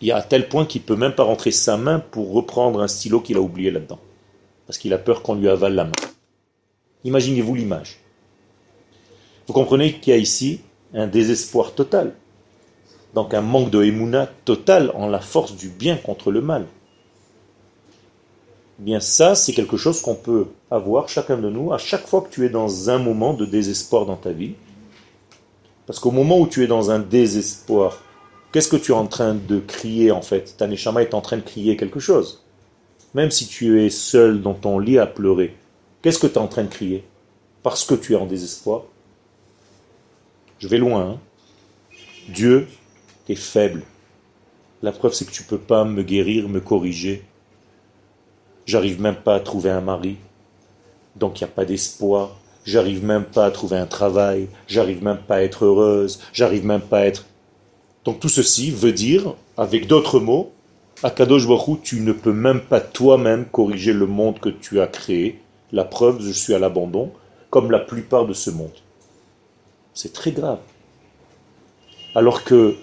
[0.00, 2.32] Il y a à tel point qu'il ne peut même pas rentrer sa main pour
[2.32, 3.98] reprendre un stylo qu'il a oublié là-dedans.
[4.66, 5.92] Parce qu'il a peur qu'on lui avale la main.
[7.04, 7.98] Imaginez-vous l'image.
[9.46, 10.60] Vous comprenez qu'il y a ici
[10.94, 12.14] un désespoir total.
[13.14, 16.66] Donc un manque de émouna total en la force du bien contre le mal.
[18.80, 22.22] Eh bien ça, c'est quelque chose qu'on peut avoir chacun de nous à chaque fois
[22.22, 24.54] que tu es dans un moment de désespoir dans ta vie.
[25.86, 27.98] Parce qu'au moment où tu es dans un désespoir,
[28.52, 30.54] qu'est-ce que tu es en train de crier en fait?
[30.56, 32.42] Ta neshama est en train de crier quelque chose.
[33.12, 35.54] Même si tu es seul dans ton lit à pleurer,
[36.00, 37.04] qu'est-ce que tu es en train de crier?
[37.62, 38.84] Parce que tu es en désespoir.
[40.58, 41.02] Je vais loin.
[41.02, 41.20] Hein
[42.30, 42.66] Dieu,
[43.26, 43.82] tu faible.
[44.82, 47.24] La preuve, c'est que tu ne peux pas me guérir, me corriger.
[48.70, 50.16] J'arrive même pas à trouver un mari.
[51.16, 52.36] Donc il n'y a pas d'espoir.
[52.64, 54.46] J'arrive même pas à trouver un travail.
[54.68, 56.20] J'arrive même pas à être heureuse.
[56.32, 57.26] J'arrive même pas à être.
[58.04, 60.52] Donc tout ceci veut dire, avec d'autres mots,
[61.02, 65.40] Akadosh Baruch tu ne peux même pas toi-même corriger le monde que tu as créé.
[65.72, 67.10] La preuve, je suis à l'abandon,
[67.50, 68.78] comme la plupart de ce monde.
[69.94, 70.60] C'est très grave.
[72.14, 72.76] Alors que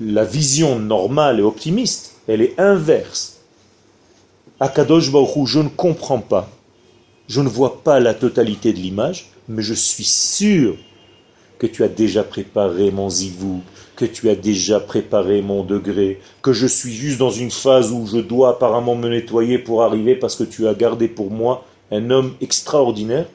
[0.00, 3.39] la vision normale et optimiste, elle est inverse.
[4.62, 6.50] Akadosh Baruch je ne comprends pas.
[7.28, 10.76] Je ne vois pas la totalité de l'image, mais je suis sûr
[11.58, 13.62] que tu as déjà préparé mon zivou,
[13.96, 18.06] que tu as déjà préparé mon degré, que je suis juste dans une phase où
[18.06, 22.10] je dois apparemment me nettoyer pour arriver parce que tu as gardé pour moi un
[22.10, 23.28] homme extraordinaire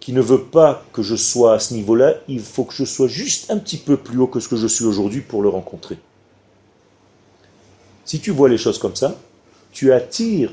[0.00, 3.08] qui ne veut pas que je sois à ce niveau-là, il faut que je sois
[3.08, 5.98] juste un petit peu plus haut que ce que je suis aujourd'hui pour le rencontrer.
[8.06, 9.18] Si tu vois les choses comme ça,
[9.78, 10.52] tu attires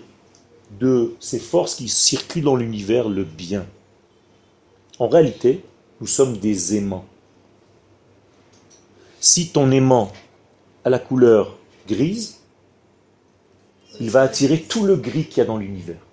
[0.80, 3.66] de ces forces qui circulent dans l'univers le bien.
[5.00, 5.66] En réalité,
[6.00, 7.08] nous sommes des aimants.
[9.20, 10.12] Si ton aimant
[10.84, 11.58] a la couleur
[11.88, 12.42] grise,
[14.00, 16.06] il va attirer tout le gris qu'il y a dans l'univers.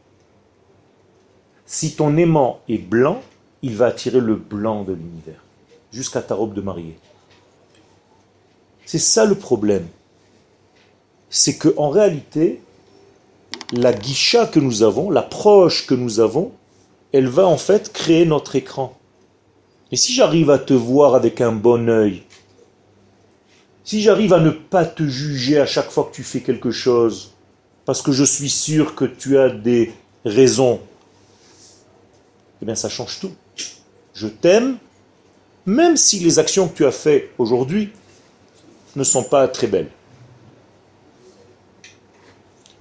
[1.67, 3.21] Si ton aimant est blanc,
[3.61, 5.45] il va attirer le blanc de l'univers,
[5.93, 6.97] jusqu'à ta robe de mariée.
[8.87, 9.87] C'est ça le problème.
[11.29, 12.63] C'est que en réalité,
[13.73, 16.53] la guicha que nous avons, l'approche que nous avons,
[17.13, 18.97] elle va en fait créer notre écran.
[19.91, 22.23] Et si j'arrive à te voir avec un bon œil,
[23.85, 27.33] si j'arrive à ne pas te juger à chaque fois que tu fais quelque chose,
[27.85, 29.93] parce que je suis sûr que tu as des
[30.25, 30.81] raisons,
[32.61, 33.33] eh bien ça change tout.
[34.15, 34.77] Je t'aime,
[35.67, 37.91] même si les actions que tu as faites aujourd'hui
[38.95, 39.91] ne sont pas très belles.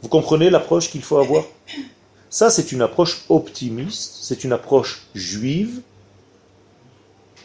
[0.01, 1.43] Vous comprenez l'approche qu'il faut avoir?
[2.29, 5.81] Ça, c'est une approche optimiste, c'est une approche juive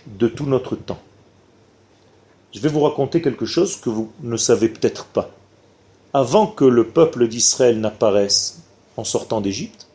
[0.06, 1.00] de tout notre temps.
[2.54, 5.30] Je vais vous raconter quelque chose que vous ne savez peut-être pas.
[6.14, 8.62] Avant que le peuple d'Israël n'apparaisse
[8.96, 9.88] en sortant d'Égypte,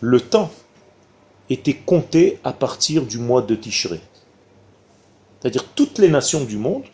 [0.00, 0.50] le temps
[1.48, 4.00] était compté à partir du mois de Tishré.
[5.40, 6.84] C'est-à-dire toutes les nations du monde,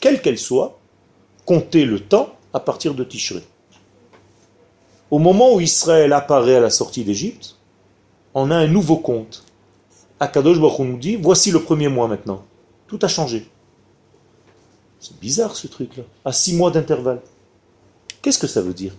[0.00, 0.78] quelles qu'elles soient,
[1.46, 3.42] comptaient le temps à partir de Tishré.
[5.14, 7.54] Au moment où Israël apparaît à la sortie d'Égypte,
[8.34, 9.44] on a un nouveau compte.
[10.18, 12.44] Akadosh Baruch nous dit, voici le premier mois maintenant.
[12.88, 13.48] Tout a changé.
[14.98, 16.02] C'est bizarre ce truc-là.
[16.24, 17.20] À six mois d'intervalle.
[18.22, 18.92] Qu'est-ce que ça veut dire?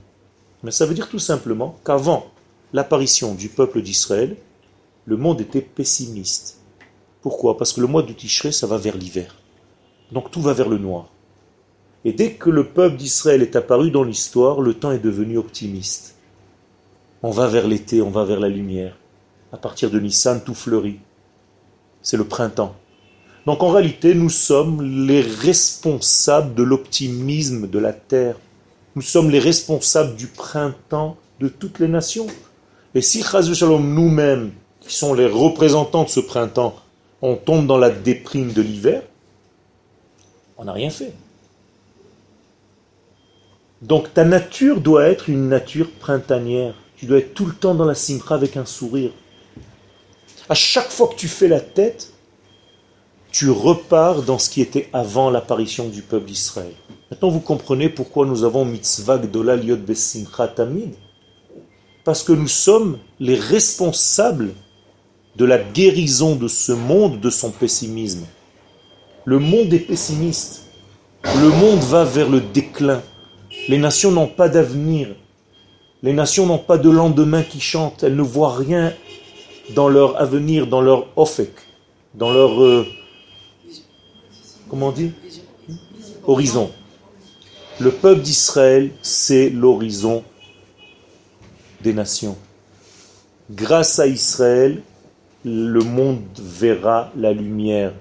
[0.64, 2.28] Mais Ça veut dire tout simplement qu'avant
[2.72, 4.38] l'apparition du peuple d'Israël,
[5.04, 6.62] le monde était pessimiste.
[7.24, 7.58] Pourquoi?
[7.58, 9.36] Parce que le mois de Tishré, ça va vers l'hiver.
[10.14, 11.10] Donc tout va vers le noir.
[12.06, 16.16] Et dès que le peuple d'Israël est apparu dans l'histoire, le temps est devenu optimiste.
[17.24, 18.96] On va vers l'été, on va vers la lumière.
[19.52, 21.00] À partir de Nissan, tout fleurit.
[22.04, 22.76] C'est le printemps.
[23.48, 28.36] Donc en réalité, nous sommes les responsables de l'optimisme de la terre.
[28.96, 32.28] Nous sommes les responsables du printemps de toutes les nations.
[32.94, 36.76] Et si Shalom nous-mêmes, qui sont les représentants de ce printemps,
[37.24, 39.02] on tombe dans la déprime de l'hiver,
[40.58, 41.14] on n'a rien fait.
[43.86, 46.74] Donc ta nature doit être une nature printanière.
[46.98, 49.12] Tu dois être tout le temps dans la simra avec un sourire.
[50.50, 52.12] À chaque fois que tu fais la tête,
[53.32, 56.74] tu repars dans ce qui était avant l'apparition du peuple d'Israël.
[57.12, 60.96] Maintenant, vous comprenez pourquoi nous avons mitzvah gdola liot besimcha tamid
[62.04, 64.54] Parce que nous sommes les responsables
[65.36, 68.26] de la guérison de ce monde de son pessimisme.
[69.26, 70.64] Le monde est pessimiste.
[71.24, 73.04] Le monde va vers le déclin.
[73.68, 75.08] Les nations n'ont pas d'avenir.
[76.04, 78.04] Les nations n'ont pas de lendemain qui chante.
[78.04, 78.94] Elles ne voient rien
[79.74, 81.52] dans leur avenir, dans leur ofek,
[82.14, 82.86] dans leur euh,
[84.70, 84.94] comment
[86.28, 86.72] Horizon.
[87.80, 90.24] Le peuple d'Israël, c'est l'horizon
[91.82, 92.38] des nations.
[93.52, 94.82] Grâce à Israël,
[95.44, 97.94] le monde verra la lumière.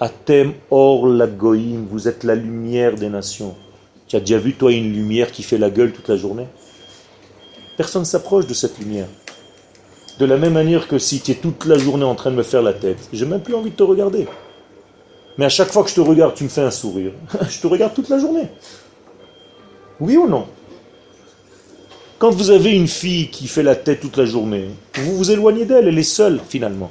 [0.00, 3.54] Atem or la goïm, vous êtes la lumière des nations.
[4.08, 6.46] Tu as déjà vu toi une lumière qui fait la gueule toute la journée?
[7.76, 9.08] Personne ne s'approche de cette lumière.
[10.18, 12.42] De la même manière que si tu es toute la journée en train de me
[12.42, 14.26] faire la tête, j'ai même plus envie de te regarder.
[15.36, 17.12] Mais à chaque fois que je te regarde, tu me fais un sourire.
[17.50, 18.48] je te regarde toute la journée.
[20.00, 20.46] Oui ou non?
[22.18, 25.66] Quand vous avez une fille qui fait la tête toute la journée, vous vous éloignez
[25.66, 26.90] d'elle, elle est seule finalement.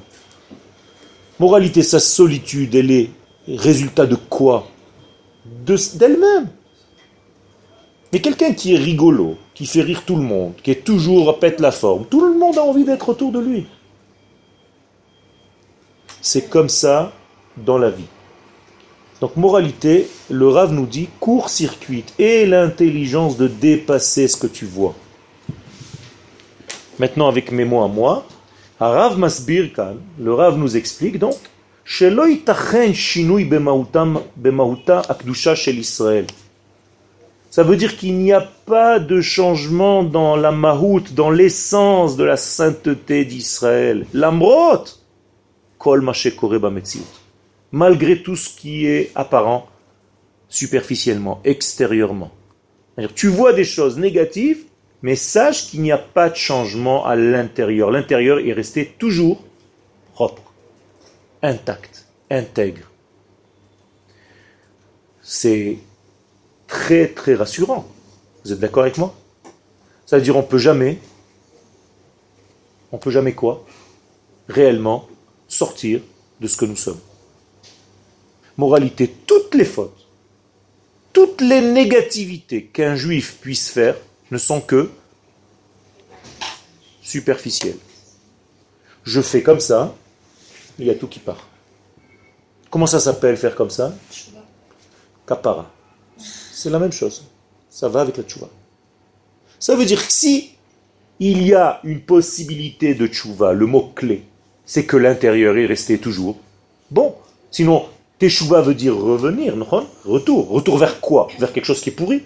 [1.39, 3.09] Moralité, sa solitude, elle est
[3.47, 4.67] résultat de quoi?
[5.65, 6.49] D'elle-même.
[8.15, 11.59] Mais quelqu'un qui est rigolo, qui fait rire tout le monde, qui est toujours pète
[11.59, 13.65] la forme, tout le monde a envie d'être autour de lui.
[16.21, 17.11] C'est comme ça
[17.57, 18.07] dans la vie.
[19.19, 24.95] Donc moralité, le Rav nous dit court-circuite et l'intelligence de dépasser ce que tu vois.
[26.97, 28.25] Maintenant avec mes mots à moi,
[28.79, 29.71] Rav Masbir
[30.17, 31.35] le Rav nous explique donc
[31.83, 32.41] shinui
[35.09, 36.27] akdusha shel Israël.
[37.55, 42.25] Ça veut dire qu'il n'y a pas de changement dans la mahout, dans l'essence de
[42.25, 44.05] la sainteté d'Israël.
[44.13, 44.83] L'amrot,
[45.77, 46.03] kol
[47.71, 49.69] malgré tout ce qui est apparent
[50.49, 52.31] superficiellement, extérieurement.
[53.15, 54.65] Tu vois des choses négatives,
[55.01, 57.89] mais sache qu'il n'y a pas de changement à l'intérieur.
[57.89, 59.41] L'intérieur est resté toujours
[60.13, 60.51] propre,
[61.41, 62.91] intact, intègre.
[65.21, 65.77] C'est
[66.67, 67.85] très très rassurant.
[68.43, 69.15] Vous êtes d'accord avec moi?
[70.05, 70.99] Ça veut dire on peut jamais,
[72.91, 73.65] on peut jamais quoi?
[74.47, 75.07] Réellement
[75.47, 76.01] sortir
[76.39, 76.99] de ce que nous sommes.
[78.57, 80.07] Moralité, toutes les fautes,
[81.11, 83.95] toutes les négativités qu'un juif puisse faire
[84.31, 84.89] ne sont que
[87.01, 87.77] superficielles.
[89.03, 89.95] Je fais comme ça,
[90.79, 91.47] il y a tout qui part.
[92.69, 93.93] Comment ça s'appelle faire comme ça?
[95.27, 95.71] Kapara.
[96.55, 97.25] C'est la même chose.
[97.69, 98.47] Ça va avec la tchouva.
[99.59, 100.51] Ça veut dire que si
[101.19, 104.23] il y a une possibilité de tchouva, le mot clé,
[104.65, 106.37] c'est que l'intérieur est resté toujours
[106.89, 107.13] bon.
[107.51, 107.85] Sinon,
[108.19, 109.53] teshuva veut dire revenir,
[110.05, 110.49] retour.
[110.49, 111.27] Retour vers quoi?
[111.39, 112.23] Vers quelque chose qui est pourri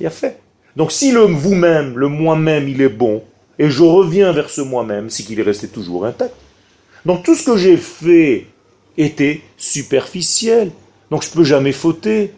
[0.00, 0.40] Il a fait.
[0.74, 3.22] Donc si le vous-même, le moi-même, il est bon,
[3.60, 6.34] et je reviens vers ce moi-même, c'est qu'il est resté toujours intact.
[7.04, 8.46] Donc tout ce que j'ai fait
[8.98, 10.72] était superficiel.
[11.12, 12.32] Donc je ne peux jamais fauter.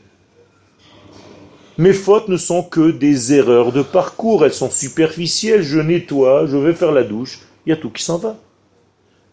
[1.78, 6.56] Mes fautes ne sont que des erreurs de parcours, elles sont superficielles, je nettoie, je
[6.56, 8.36] vais faire la douche, il y a tout qui s'en va.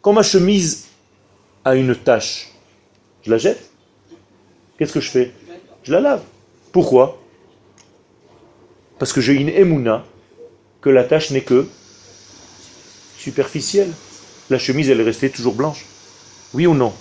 [0.02, 0.86] Quand ma chemise
[1.64, 2.52] a une tache,
[3.24, 3.72] je la jette
[4.78, 5.32] Qu'est-ce que je fais?
[5.84, 6.22] Je la lave.
[6.72, 7.20] Pourquoi?
[9.00, 10.06] Parce que j'ai une émouna
[10.82, 11.68] que la tache n'est que
[13.18, 13.92] superficielle.
[14.50, 15.86] La chemise, elle est restée toujours blanche.
[16.54, 16.94] Oui ou non?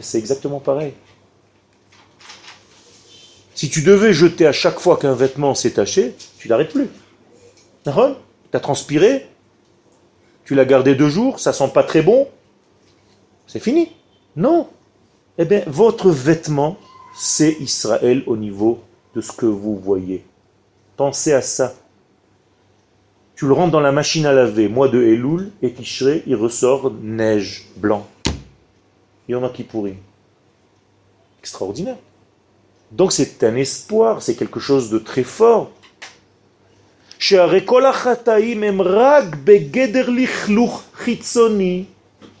[0.00, 0.92] C'est exactement pareil.
[3.62, 6.88] Si tu devais jeter à chaque fois qu'un vêtement s'est taché, tu n'arrêtes plus.
[7.84, 9.28] Tu as transpiré,
[10.44, 12.26] tu l'as gardé deux jours, ça sent pas très bon,
[13.46, 13.92] c'est fini.
[14.34, 14.66] Non.
[15.38, 16.76] Eh bien, votre vêtement,
[17.16, 18.82] c'est Israël au niveau
[19.14, 20.24] de ce que vous voyez.
[20.96, 21.72] Pensez à ça.
[23.36, 26.90] Tu le rentres dans la machine à laver, mois de Elul, et Tishré, il ressort
[27.00, 28.08] neige, blanc.
[29.28, 29.98] Il y en a qui pourrit.
[31.38, 31.98] Extraordinaire.
[32.92, 35.70] Donc c'est un espoir, c'est quelque chose de très fort.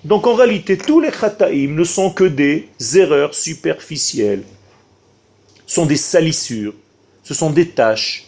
[0.04, 4.42] Donc en réalité, tous les chataïm ne sont que des erreurs superficielles,
[5.66, 6.74] sont des salissures,
[7.22, 8.26] ce sont des tâches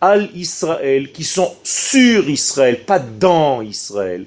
[0.00, 4.26] al Israël qui sont sur Israël, pas dans Israël.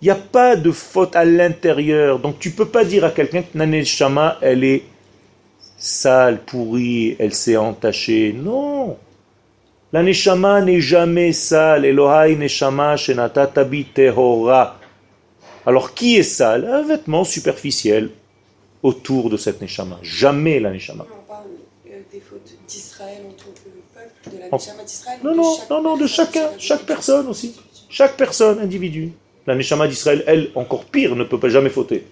[0.00, 2.18] Il n'y a pas de faute à l'intérieur.
[2.18, 4.82] Donc tu peux pas dire à quelqu'un que Nané Shama, elle est
[5.82, 8.32] sale, pourrie, elle s'est entachée.
[8.32, 8.96] Non.
[9.92, 11.84] La Neshama n'est jamais sale.
[11.84, 14.78] Elohai Neshama Shenata Tehora.
[15.66, 16.66] Alors qui est sale?
[16.66, 18.10] Un vêtement superficiel
[18.82, 19.98] autour de cette Neshama.
[20.02, 21.04] Jamais la Neshama.
[21.10, 21.46] On parle
[21.90, 25.82] euh, des fautes d'Israël en tant que peuple, de la Neshama d'Israël Non, non, non,
[25.82, 27.60] non, de chacun, chaque personne aussi.
[27.88, 29.12] Chaque personne, individu.
[29.48, 32.06] La Neshama d'Israël, elle, encore pire, ne peut pas jamais fauter.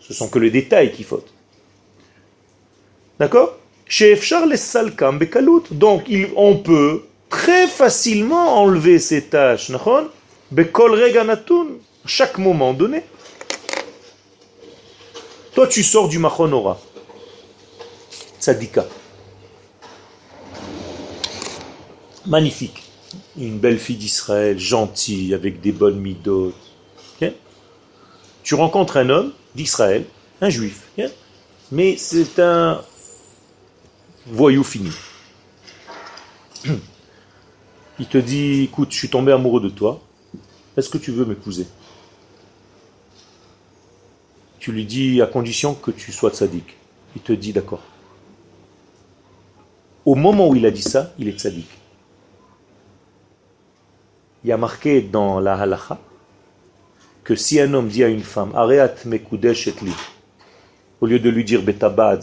[0.00, 1.32] Ce sont que les détails qui fautent.
[3.22, 3.56] D'accord?
[5.70, 9.70] Donc, on peut très facilement enlever ces tâches.
[10.50, 11.66] Bekol reganatun
[12.04, 13.04] chaque moment donné.
[15.54, 16.80] Toi, tu sors du Machonora.
[18.40, 18.86] Tzadika.
[22.26, 22.82] Magnifique.
[23.38, 26.56] Une belle fille d'Israël, gentille, avec des bonnes midotes.
[28.42, 30.06] Tu rencontres un homme d'Israël,
[30.40, 30.88] un juif.
[31.70, 32.82] Mais c'est un
[34.26, 34.90] voyou fini.
[37.98, 40.00] Il te dit, écoute, je suis tombé amoureux de toi
[40.76, 41.66] est-ce que tu veux m'épouser?
[44.58, 46.76] Tu lui dis à condition que tu sois tzaddik.
[47.14, 47.82] Il te dit d'accord.
[50.06, 51.68] Au moment où il a dit ça, il est tzaddik.
[54.44, 55.98] Il y a marqué dans la halacha
[57.22, 59.92] que si un homme dit à une femme, Areat mekudesh et li,
[61.00, 62.18] au lieu de lui dire betaba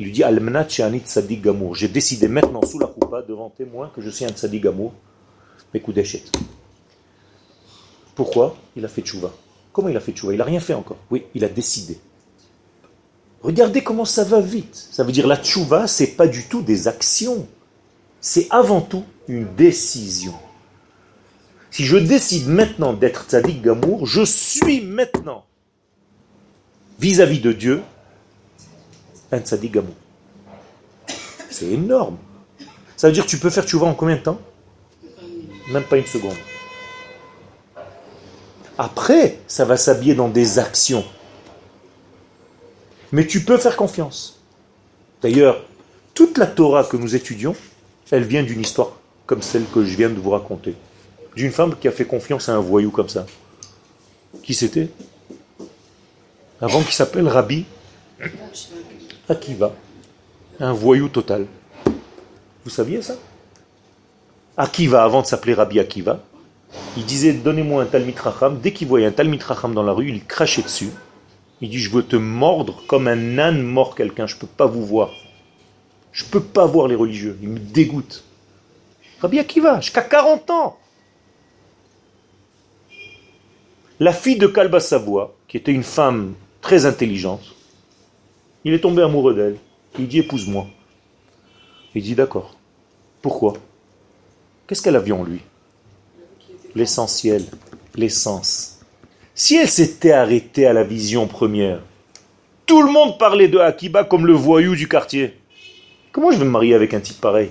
[0.00, 1.74] il lui dit Almnat tzadik gamour.
[1.74, 4.94] J'ai décidé maintenant sous la coupa devant témoin que je suis un tzadik gamour,
[5.74, 6.22] mekudeshet.
[8.14, 9.30] Pourquoi Il a fait tchouva?
[9.74, 10.32] Comment il a fait tchouva?
[10.32, 10.96] Il n'a rien fait encore.
[11.10, 11.98] Oui, il a décidé.
[13.42, 14.74] Regardez comment ça va vite.
[14.90, 17.46] Ça veut dire la tchouva, c'est pas du tout des actions.
[18.22, 20.34] C'est avant tout une décision.
[21.70, 25.44] Si je décide maintenant d'être tzaddik gamour, je suis maintenant
[26.98, 27.82] vis-à-vis de Dieu
[29.32, 29.94] un gamour.
[31.50, 32.16] C'est énorme.
[32.96, 34.40] Ça veut dire que tu peux faire tchouva en combien de temps?
[35.68, 36.36] Même pas une seconde.
[38.76, 41.04] Après, ça va s'habiller dans des actions.
[43.12, 44.40] Mais tu peux faire confiance.
[45.22, 45.64] D'ailleurs,
[46.14, 47.54] toute la Torah que nous étudions,
[48.10, 48.92] elle vient d'une histoire
[49.26, 50.74] comme celle que je viens de vous raconter
[51.36, 53.26] d'une femme qui a fait confiance à un voyou comme ça.
[54.42, 54.88] Qui c'était?
[56.60, 57.64] Avant qu'il s'appelle Rabbi
[59.30, 59.72] Akiva.
[60.58, 61.46] Un voyou total.
[62.64, 63.14] Vous saviez ça
[64.56, 66.18] Akiva, avant de s'appeler Rabbi Akiva,
[66.96, 68.58] il disait Donnez-moi un Talmit Racham.
[68.60, 70.90] Dès qu'il voyait un Talmit Racham dans la rue, il crachait dessus.
[71.60, 74.26] Il dit Je veux te mordre comme un âne mord quelqu'un.
[74.26, 75.10] Je ne peux pas vous voir.
[76.10, 77.38] Je ne peux pas voir les religieux.
[77.40, 78.24] Ils me dégoûtent.
[79.20, 80.76] Rabbi Akiva, jusqu'à 40 ans.
[84.00, 87.54] La fille de Kalba Savoie, qui était une femme très intelligente,
[88.64, 89.56] il est tombé amoureux d'elle.
[89.98, 90.66] Il dit épouse-moi.
[91.94, 92.56] Il dit d'accord.
[93.22, 93.54] Pourquoi?
[94.66, 95.40] Qu'est-ce qu'elle a vu en lui?
[96.74, 97.44] L'essentiel,
[97.96, 98.80] l'essence.
[99.34, 101.80] Si elle s'était arrêtée à la vision première,
[102.66, 105.36] tout le monde parlait de Akiba comme le voyou du quartier.
[106.12, 107.50] Comment je vais me marier avec un type pareil?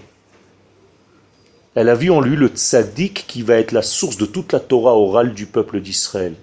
[1.76, 4.60] Elle a vu en lui le tzaddik qui va être la source de toute la
[4.60, 6.36] Torah orale du peuple d'Israël.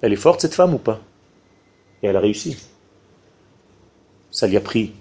[0.00, 1.00] Elle est forte cette femme ou pas?
[2.02, 2.56] Et elle a réussi.
[4.38, 4.92] Ça lui a pris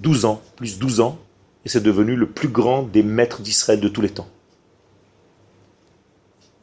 [0.00, 1.16] 12 ans, plus 12 ans,
[1.64, 4.26] et c'est devenu le plus grand des maîtres d'Israël de tous les temps.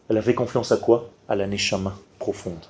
[0.09, 1.09] Elle a fait confiance à quoi?
[1.29, 2.65] À la neshama profonde.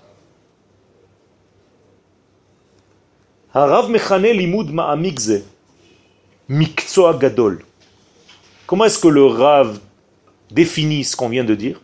[3.51, 5.43] Harav mechane limud ma'amikze,
[6.47, 7.65] mikzoa gadol.
[8.67, 9.79] Comment est-ce que le Rav
[10.51, 11.81] définit ce qu'on vient de dire?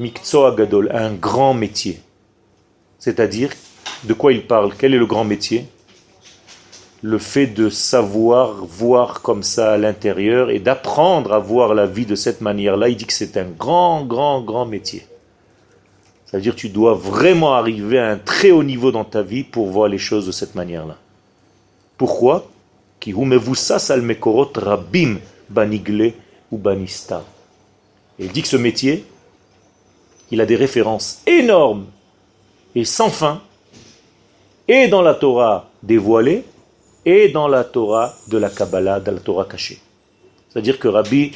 [0.00, 2.00] Mikzoa Gadol, un grand métier.
[2.98, 3.52] C'est-à-dire,
[4.02, 4.74] de quoi il parle?
[4.76, 5.68] Quel est le grand métier?
[7.02, 12.06] Le fait de savoir voir comme ça à l'intérieur et d'apprendre à voir la vie
[12.06, 12.88] de cette manière-là.
[12.88, 15.06] Il dit que c'est un grand, grand, grand métier.
[16.24, 19.88] C'est-à-dire tu dois vraiment arriver à un très haut niveau dans ta vie pour voir
[19.88, 20.96] les choses de cette manière-là.
[21.96, 22.50] Pourquoi?
[23.04, 23.14] Il
[28.32, 29.04] dit que ce métier,
[30.30, 31.86] il a des références énormes
[32.74, 33.40] et sans fin,
[34.66, 36.44] et dans la Torah dévoilée,
[37.06, 39.80] et dans la Torah de la Kabbalah, de la Torah cachée.
[40.50, 41.32] C'est-à-dire que Rabbi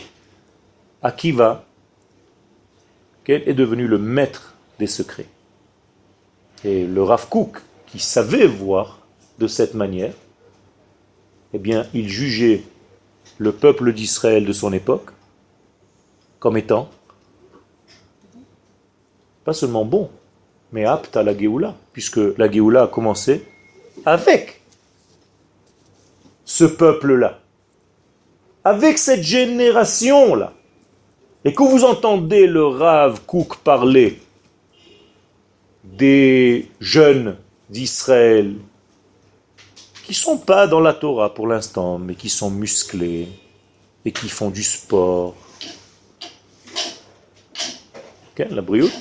[1.00, 1.64] Akiva
[3.28, 5.28] est devenu le maître des secrets.
[6.64, 8.98] Et le Rav Kook, qui savait voir
[9.38, 10.14] de cette manière,
[11.54, 12.64] eh bien, il jugeait
[13.38, 15.10] le peuple d'Israël de son époque
[16.40, 16.90] comme étant
[19.44, 20.10] pas seulement bon,
[20.72, 23.46] mais apte à la Géoula, puisque la Géoula a commencé
[24.04, 24.59] avec
[26.50, 27.38] ce peuple-là,
[28.64, 30.52] avec cette génération-là.
[31.44, 34.20] Et que vous entendez le Rav Kouk parler
[35.84, 37.36] des jeunes
[37.70, 38.56] d'Israël
[40.04, 43.28] qui sont pas dans la Torah pour l'instant, mais qui sont musclés
[44.04, 45.36] et qui font du sport.
[48.32, 48.92] Ok, la brioute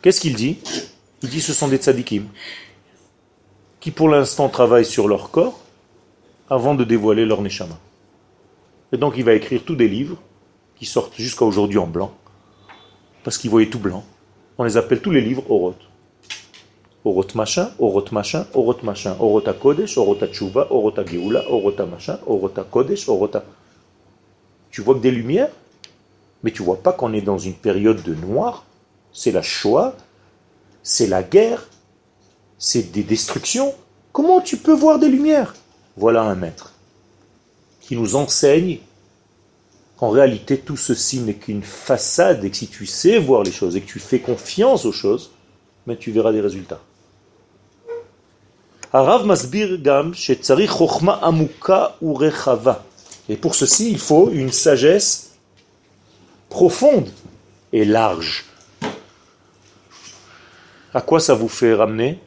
[0.00, 0.58] Qu'est-ce qu'il dit?
[1.22, 2.26] Il dit ce sont des tzadikim
[3.80, 5.60] qui pour l'instant travaillent sur leur corps
[6.50, 7.78] avant de dévoiler leur neshama.
[8.92, 10.18] Et donc il va écrire tous des livres
[10.74, 12.12] qui sortent jusqu'à aujourd'hui en blanc,
[13.22, 14.04] parce qu'il voyait tout blanc.
[14.58, 15.80] On les appelle tous les livres Oroth.
[17.02, 22.62] Orot machin, orot machin, orot machin, orota kodesh, orota tchouva, orota geoula, orota machin, orota
[22.62, 23.42] kodesh, orota.
[24.70, 25.48] Tu vois que des lumières,
[26.42, 28.64] mais tu vois pas qu'on est dans une période de noir?
[29.12, 29.94] C'est la Shoah,
[30.82, 31.66] c'est la guerre,
[32.58, 33.72] c'est des destructions?
[34.12, 35.54] Comment tu peux voir des lumières?
[35.96, 36.72] Voilà un maître
[37.80, 38.78] qui nous enseigne
[39.96, 43.76] qu'en réalité tout ceci n'est qu'une façade et que si tu sais voir les choses
[43.76, 45.32] et que tu fais confiance aux choses,
[45.86, 46.80] mais tu verras des résultats.
[53.28, 55.30] Et pour ceci, il faut une sagesse
[56.48, 57.08] profonde
[57.72, 58.46] et large.
[60.92, 62.18] À quoi ça vous fait ramener?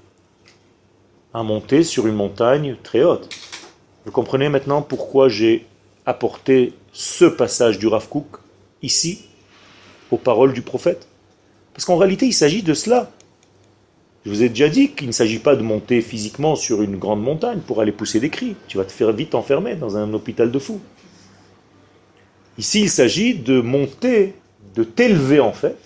[1.33, 3.27] À monter sur une montagne très haute.
[4.05, 5.65] Vous comprenez maintenant pourquoi j'ai
[6.05, 8.39] apporté ce passage du Rav Kook
[8.81, 9.25] ici,
[10.11, 11.07] aux paroles du prophète?
[11.73, 13.09] Parce qu'en réalité, il s'agit de cela.
[14.25, 17.21] Je vous ai déjà dit qu'il ne s'agit pas de monter physiquement sur une grande
[17.21, 18.55] montagne pour aller pousser des cris.
[18.67, 20.81] Tu vas te faire vite enfermer dans un hôpital de fous.
[22.57, 24.35] Ici, il s'agit de monter,
[24.75, 25.77] de t'élever en fait,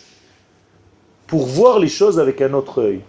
[1.26, 3.02] pour voir les choses avec un autre œil.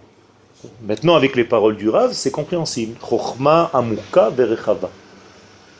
[0.83, 2.97] Maintenant, avec les paroles du Rav, c'est compréhensible.
[3.73, 4.31] amuka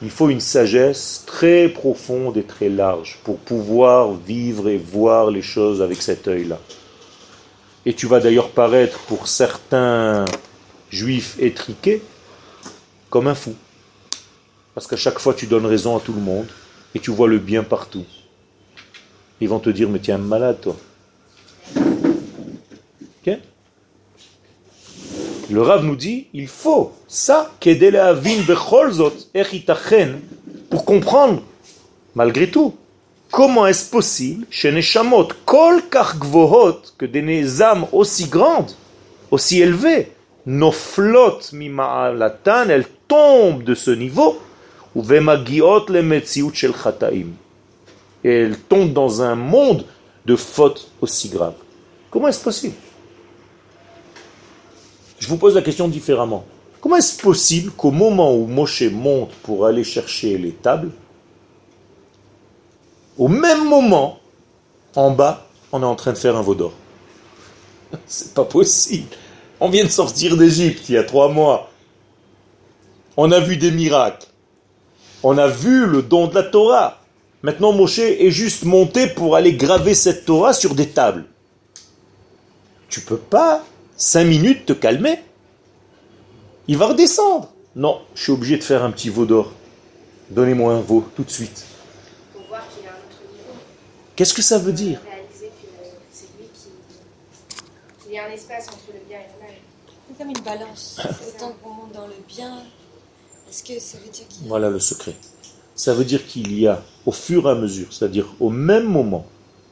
[0.01, 5.41] Il faut une sagesse très profonde et très large pour pouvoir vivre et voir les
[5.41, 6.59] choses avec cet œil-là.
[7.85, 10.23] Et tu vas d'ailleurs paraître pour certains
[10.89, 12.01] juifs étriqués
[13.09, 13.55] comme un fou.
[14.73, 16.47] Parce qu'à chaque fois, tu donnes raison à tout le monde
[16.95, 18.05] et tu vois le bien partout.
[19.41, 20.77] Ils vont te dire, mais un malade, toi.
[25.51, 27.51] Le Rav nous dit, il faut ça,
[30.69, 31.41] pour comprendre,
[32.13, 32.75] malgré tout,
[33.31, 38.71] comment est-ce possible, chez Neshamot, que des âmes aussi grandes,
[39.31, 40.11] aussi élevées,
[40.45, 44.39] noflot mima'alatan, elles tombent de ce niveau,
[44.93, 46.21] ou vemagiot le
[46.53, 47.27] shel chataim.
[48.23, 49.85] Et elles tombent dans un monde
[50.25, 51.53] de fautes aussi graves.
[52.11, 52.75] Comment est-ce possible?
[55.19, 56.45] Je vous pose la question différemment.
[56.81, 60.91] Comment est-ce possible qu'au moment où Moshe monte pour aller chercher les tables,
[63.17, 64.19] au même moment,
[64.95, 66.73] en bas, on est en train de faire un veau d'or?
[68.07, 69.07] C'est pas possible.
[69.59, 71.69] On vient de sortir d'Égypte il y a trois mois.
[73.17, 74.27] On a vu des miracles.
[75.21, 77.01] On a vu le don de la Torah.
[77.41, 81.25] Maintenant, Moshe est juste monté pour aller graver cette Torah sur des tables.
[82.87, 83.65] Tu peux pas
[83.99, 85.19] cinq minutes te calmer.
[86.67, 87.51] Il va redescendre.
[87.75, 89.51] Non, je suis obligé de faire un petit veau d'or.
[90.31, 91.65] Donnez-moi un veau tout de suite.
[94.15, 94.99] Qu'est-ce que ça veut dire?
[98.07, 99.55] Il y a un espace entre le bien et le mal.
[100.07, 100.99] C'est comme une balance.
[101.27, 102.63] Autant qu'on monte dans le bien,
[103.49, 104.49] est-ce que ça veut dire qu'il y a...
[104.49, 105.13] Voilà le secret.
[105.75, 109.25] Ça veut dire qu'il y a, au fur et à mesure, c'est-à-dire au même moment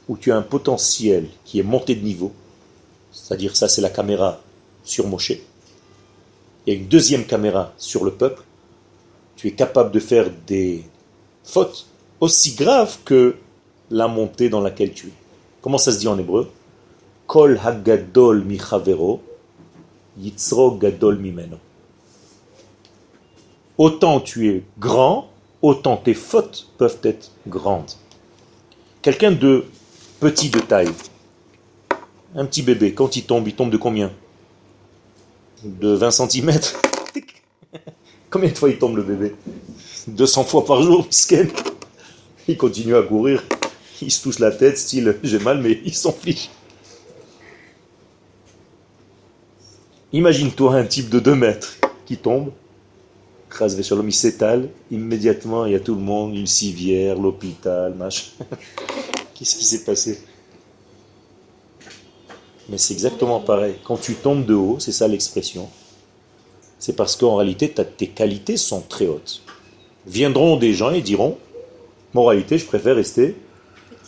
[0.07, 2.31] où tu as un potentiel qui est monté de niveau,
[3.23, 4.39] c'est-à-dire ça c'est la caméra
[4.83, 5.31] sur Moshe,
[6.67, 8.43] et une deuxième caméra sur le peuple,
[9.35, 10.83] tu es capable de faire des
[11.43, 11.87] fautes
[12.19, 13.35] aussi graves que
[13.89, 15.13] la montée dans laquelle tu es.
[15.61, 16.49] Comment ça se dit en hébreu?
[17.25, 18.59] Kol hagadol mi
[20.17, 21.57] yitzro gadol mimeno.
[23.77, 25.29] Autant tu es grand,
[25.61, 27.91] autant tes fautes peuvent être grandes.
[29.01, 29.65] Quelqu'un de
[30.19, 30.91] petit de taille,
[32.35, 34.11] un petit bébé, quand il tombe, il tombe de combien?
[35.63, 36.51] De 20 cm
[38.29, 39.35] Combien de fois il tombe le bébé?
[40.07, 41.07] 200 fois par jour,
[42.47, 43.43] Il continue à courir,
[44.01, 46.49] il se touche la tête, style j'ai mal, mais il s'en fiche.
[50.13, 52.51] Imagine-toi un type de 2 mètres qui tombe,
[53.59, 58.31] l'homme, il s'étale, immédiatement il y a tout le monde, une civière, l'hôpital, machin.
[59.35, 60.19] Qu'est-ce qui s'est passé?
[62.69, 63.75] Mais c'est exactement pareil.
[63.83, 65.69] Quand tu tombes de haut, c'est ça l'expression,
[66.79, 69.41] c'est parce qu'en réalité, tes qualités sont très hautes.
[70.05, 71.37] Viendront des gens et diront,
[72.13, 73.35] moralité, je préfère rester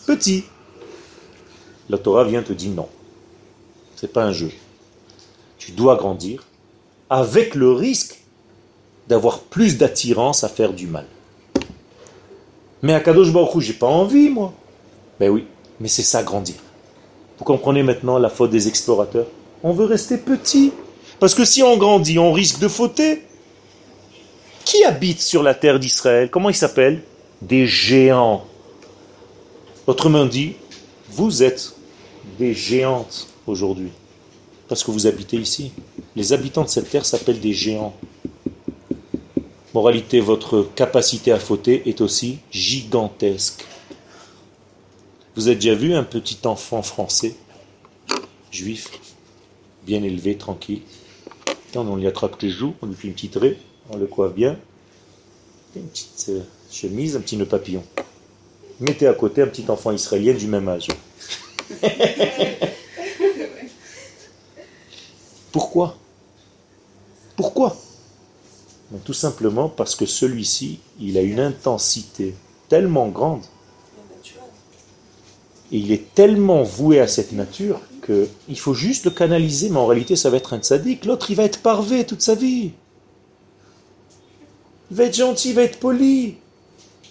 [0.05, 0.43] petit.
[1.89, 2.87] La Torah vient te dire non.
[3.95, 4.51] C'est pas un jeu.
[5.57, 6.45] Tu dois grandir
[7.09, 8.19] avec le risque
[9.07, 11.05] d'avoir plus d'attirance à faire du mal.
[12.81, 14.53] Mais à Kadosh Baruch j'ai pas envie, moi.
[15.19, 15.45] Ben oui,
[15.79, 16.55] mais c'est ça grandir.
[17.39, 19.25] Vous comprenez maintenant la faute des explorateurs?
[19.63, 20.73] On veut rester petit.
[21.19, 23.23] Parce que si on grandit, on risque de fauter.
[24.65, 26.29] Qui habite sur la terre d'Israël?
[26.29, 27.01] Comment ils s'appellent
[27.41, 28.45] Des géants.
[29.87, 30.55] Autrement dit,
[31.09, 31.73] vous êtes
[32.37, 33.91] des géantes aujourd'hui.
[34.67, 35.71] Parce que vous habitez ici.
[36.15, 37.95] Les habitants de cette terre s'appellent des géants.
[39.73, 43.65] Moralité, votre capacité à fauter est aussi gigantesque.
[45.35, 47.35] Vous avez déjà vu un petit enfant français,
[48.51, 48.89] juif,
[49.85, 50.81] bien élevé, tranquille.
[51.73, 53.57] Quand on lui attrape les joues, on lui fait une petite raie,
[53.89, 54.57] on le coiffe bien,
[55.75, 57.83] une petite euh, chemise, un petit nœud papillon.
[58.79, 60.87] Mettez à côté un petit enfant israélien du même âge.
[65.51, 65.95] Pourquoi?
[67.35, 67.77] Pourquoi?
[69.05, 72.33] Tout simplement parce que celui-ci, il a une intensité
[72.67, 73.43] tellement grande
[75.71, 79.85] et il est tellement voué à cette nature qu'il faut juste le canaliser, mais en
[79.85, 81.05] réalité ça va être un tzaddik.
[81.05, 82.71] L'autre il va être parvé toute sa vie.
[84.91, 86.37] Il va être gentil, il va être poli.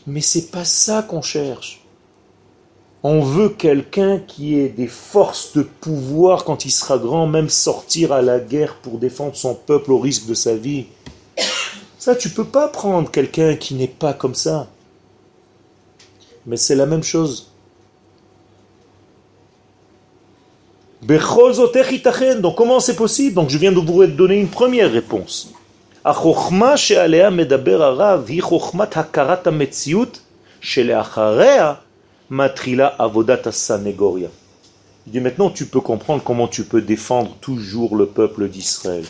[0.06, 1.82] Mais c'est pas ça qu'on cherche.
[3.04, 8.12] On veut quelqu'un qui ait des forces de pouvoir quand il sera grand, même sortir
[8.12, 10.86] à la guerre pour défendre son peuple au risque de sa vie.
[11.98, 14.68] Ça, tu peux pas prendre quelqu'un qui n'est pas comme ça.
[16.46, 17.47] Mais c'est la même chose.
[21.02, 23.34] Donc comment c'est possible?
[23.34, 25.52] Donc je viens de vous donner une première réponse.
[35.06, 39.04] Il dit maintenant tu peux comprendre comment tu peux défendre toujours le peuple d'Israël.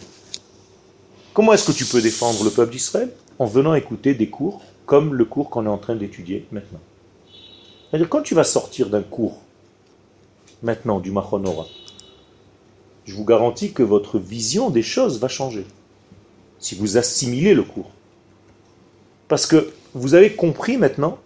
[1.32, 3.10] Comment est-ce que tu peux défendre le peuple d'Israël?
[3.38, 6.80] En venant écouter des cours comme le cours qu'on est en train d'étudier maintenant.
[8.10, 9.38] Quand tu vas sortir d'un cours
[10.62, 11.66] maintenant du Mahonora,
[13.08, 15.64] je vous garantis que votre vision des choses va changer.
[16.58, 17.90] Si vous assimilez le cours.
[19.28, 21.16] Parce que vous avez compris maintenant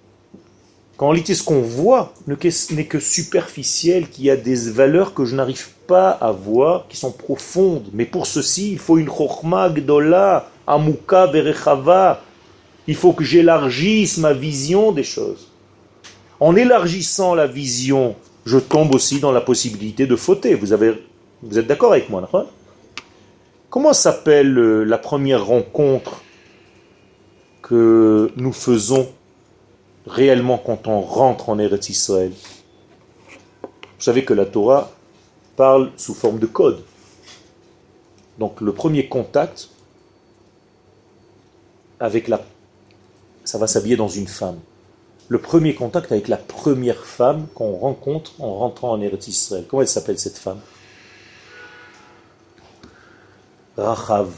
[0.97, 5.35] qu'en réalité ce qu'on voit n'est que superficiel, qu'il y a des valeurs que je
[5.35, 7.89] n'arrive pas à voir, qui sont profondes.
[7.93, 12.23] Mais pour ceci, il faut une chokhma gdola, amuka verechava.
[12.87, 15.49] Il faut que j'élargisse ma vision des choses.
[16.39, 18.15] En élargissant la vision,
[18.47, 20.55] je tombe aussi dans la possibilité de fauter.
[20.55, 20.95] Vous avez
[21.43, 22.29] vous êtes d'accord avec moi,
[23.69, 26.23] Comment s'appelle euh, la première rencontre
[27.63, 29.09] que nous faisons
[30.07, 32.33] réellement quand on rentre en Eretz Israël
[33.63, 33.69] Vous
[33.99, 34.93] savez que la Torah
[35.57, 36.83] parle sous forme de code.
[38.39, 39.71] Donc le premier contact
[41.99, 42.43] avec la...
[43.45, 44.59] Ça va s'habiller dans une femme.
[45.29, 49.65] Le premier contact avec la première femme qu'on rencontre en rentrant en Eretz Israël.
[49.67, 50.61] Comment elle s'appelle cette femme?
[53.83, 54.31] Rachav.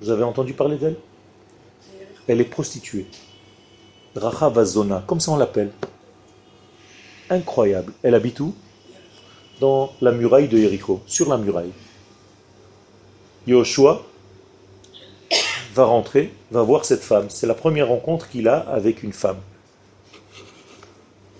[0.00, 0.96] Vous avez entendu parler d'elle?
[2.28, 3.06] Elle est prostituée.
[4.14, 5.72] Rachav Azona, comme ça on l'appelle.
[7.30, 7.92] Incroyable.
[8.02, 8.54] Elle habite où?
[9.60, 11.72] Dans la muraille de Jéricho, sur la muraille.
[13.46, 14.02] Yoshua
[15.74, 17.28] va rentrer, va voir cette femme.
[17.28, 19.40] C'est la première rencontre qu'il a avec une femme.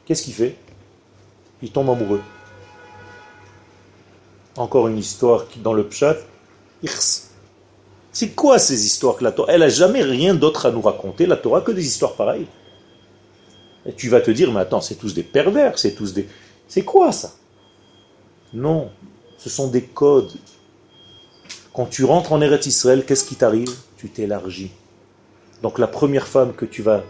[0.04, 0.56] Qu'est-ce qu'il fait?
[1.62, 2.22] Il tombe amoureux.
[4.56, 6.16] Encore une histoire dans le pshat,
[8.12, 9.52] c'est quoi ces histoires que la Torah?
[9.52, 12.46] Elle n'a jamais rien d'autre à nous raconter, la Torah, que des histoires pareilles.
[13.86, 16.28] Et tu vas te dire, mais attends, c'est tous des pervers, c'est tous des...
[16.68, 17.32] C'est quoi ça?
[18.52, 18.90] Non,
[19.38, 20.32] ce sont des codes.
[21.72, 23.74] Quand tu rentres en Eretz Israël, qu'est-ce qui t'arrive?
[23.96, 24.72] Tu t'élargis.
[25.62, 27.02] Donc la première femme que tu vas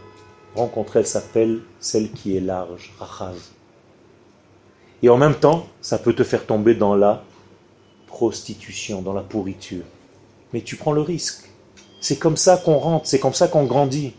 [0.55, 3.37] rencontrer, elle s'appelle celle qui est large, Rachav.
[5.03, 7.25] Et en même temps, ça peut te faire tomber dans la
[8.13, 9.85] prostitution, dans la pourriture.
[10.53, 11.49] Mais tu prends le risque.
[12.01, 14.13] C'est comme ça qu'on rentre, c'est comme ça qu'on grandit.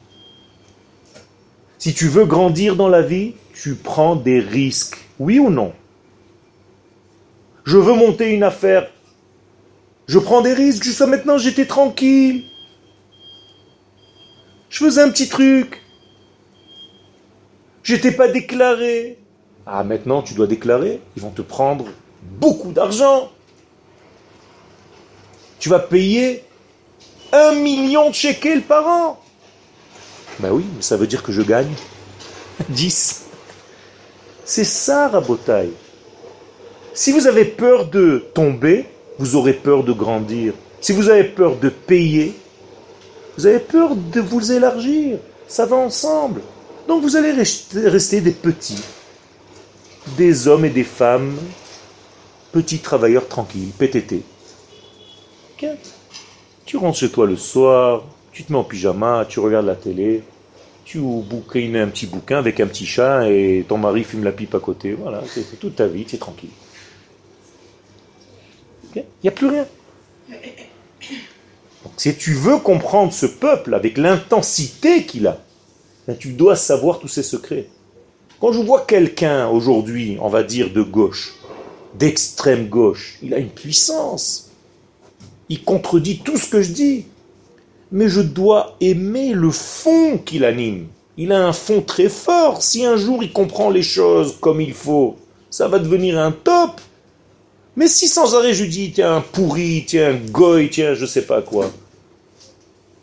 [1.77, 4.97] Si tu veux grandir dans la vie, tu prends des risques.
[5.19, 5.73] Oui ou non?
[7.65, 8.89] Je veux monter une affaire.
[10.07, 10.83] Je prends des risques.
[10.83, 12.43] Jusqu'à maintenant, j'étais tranquille.
[14.69, 15.81] Je faisais un petit truc.
[17.83, 19.19] J'étais pas déclaré.
[19.65, 20.99] Ah, maintenant, tu dois déclarer.
[21.15, 21.85] Ils vont te prendre
[22.39, 23.29] beaucoup d'argent
[25.63, 26.43] tu vas payer
[27.31, 29.19] un million de shekels par an.
[30.39, 31.71] Ben oui, mais ça veut dire que je gagne
[32.69, 33.21] 10.
[34.43, 35.71] C'est ça, Rabotaille.
[36.93, 38.87] Si vous avez peur de tomber,
[39.19, 40.53] vous aurez peur de grandir.
[40.81, 42.35] Si vous avez peur de payer,
[43.37, 45.17] vous avez peur de vous élargir.
[45.47, 46.41] Ça va ensemble.
[46.89, 48.83] Donc vous allez rester des petits,
[50.17, 51.37] des hommes et des femmes,
[52.51, 54.23] petits travailleurs tranquilles, PTT.
[56.65, 60.23] Tu rentres chez toi le soir, tu te mets en pyjama, tu regardes la télé,
[60.85, 64.55] tu bouquines un petit bouquin avec un petit chat et ton mari fume la pipe
[64.55, 64.93] à côté.
[64.93, 66.49] Voilà, c'est toute ta vie, tu es tranquille.
[68.95, 69.65] Il n'y a plus rien?
[70.29, 75.39] Donc, si tu veux comprendre ce peuple avec l'intensité qu'il a,
[76.07, 77.67] ben, tu dois savoir tous ses secrets.
[78.39, 81.33] Quand je vois quelqu'un aujourd'hui, on va dire de gauche,
[81.95, 84.42] d'extrême gauche, il a une puissance
[85.49, 87.05] il contredit tout ce que je dis.
[87.91, 90.87] Mais je dois aimer le fond qui l'anime.
[91.17, 92.63] Il a un fond très fort.
[92.63, 95.17] Si un jour il comprend les choses comme il faut,
[95.49, 96.81] ça va devenir un top.
[97.75, 101.23] Mais si sans arrêt je dis, tiens, un pourri, tiens, un goy, tiens, je sais
[101.23, 101.71] pas quoi,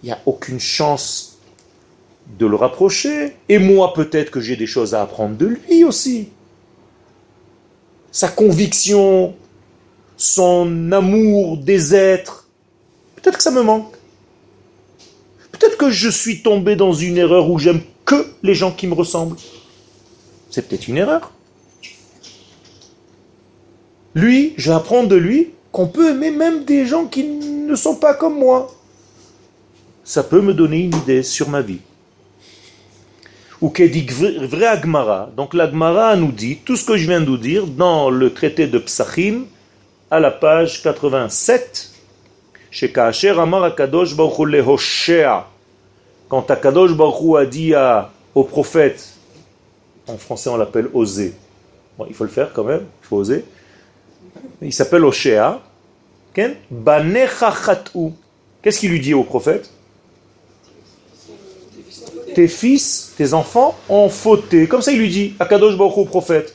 [0.03, 1.39] il n'y a aucune chance
[2.39, 3.37] de le rapprocher.
[3.49, 6.29] Et moi, peut-être que j'ai des choses à apprendre de lui aussi.
[8.13, 9.35] Sa conviction,
[10.21, 12.47] son amour des êtres,
[13.17, 13.95] peut-être que ça me manque.
[15.51, 18.93] Peut-être que je suis tombé dans une erreur où j'aime que les gens qui me
[18.93, 19.39] ressemblent.
[20.51, 21.33] C'est peut-être une erreur.
[24.15, 27.97] Lui, je vais apprendre de lui qu'on peut aimer même des gens qui ne sont
[27.97, 28.75] pas comme moi.
[30.05, 31.81] Ça peut me donner une idée sur ma vie.
[33.63, 35.31] Ou dit vrai Agmara.
[35.35, 38.67] Donc l'Agmara nous dit tout ce que je viens de vous dire dans le traité
[38.67, 39.47] de Psachim
[40.11, 41.91] à la page 87.
[42.71, 45.47] Chez Kacher Amar Akadosh Baruch Hoshea.
[46.29, 47.73] Quand Akadosh Baruch a dit
[48.35, 49.15] au prophète,
[50.07, 51.35] en français on l'appelle oser.
[51.99, 53.45] Bon, il faut le faire quand même, il faut oser.
[54.63, 55.61] Il s'appelle Oshea.
[56.33, 56.57] Qu'est-ce
[58.79, 59.71] qu'il lui dit au prophète?
[62.35, 64.69] Tes fils, tes enfants ont fauté.
[64.69, 66.55] Comme ça il lui dit, Akadosh Baruch au prophète.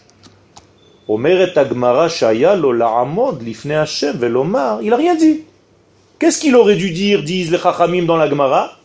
[1.08, 1.20] Il
[4.90, 5.44] n'a rien dit.
[6.18, 8.78] Qu'est-ce qu'il aurait dû dire, disent les Chachamim dans la Gemara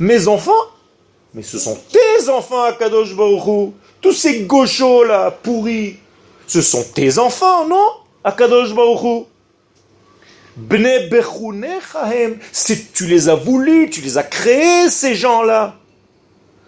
[0.00, 0.52] Mes enfants
[1.34, 5.96] Mais ce sont tes enfants, Akadosh Baruch tous ces gauchos là, pourris,
[6.46, 7.88] ce sont tes enfants, non
[8.22, 9.24] Akadosh Baruchu.
[10.56, 11.08] Bne
[12.52, 15.74] c'est tu les as voulus, tu les as créés, ces gens-là.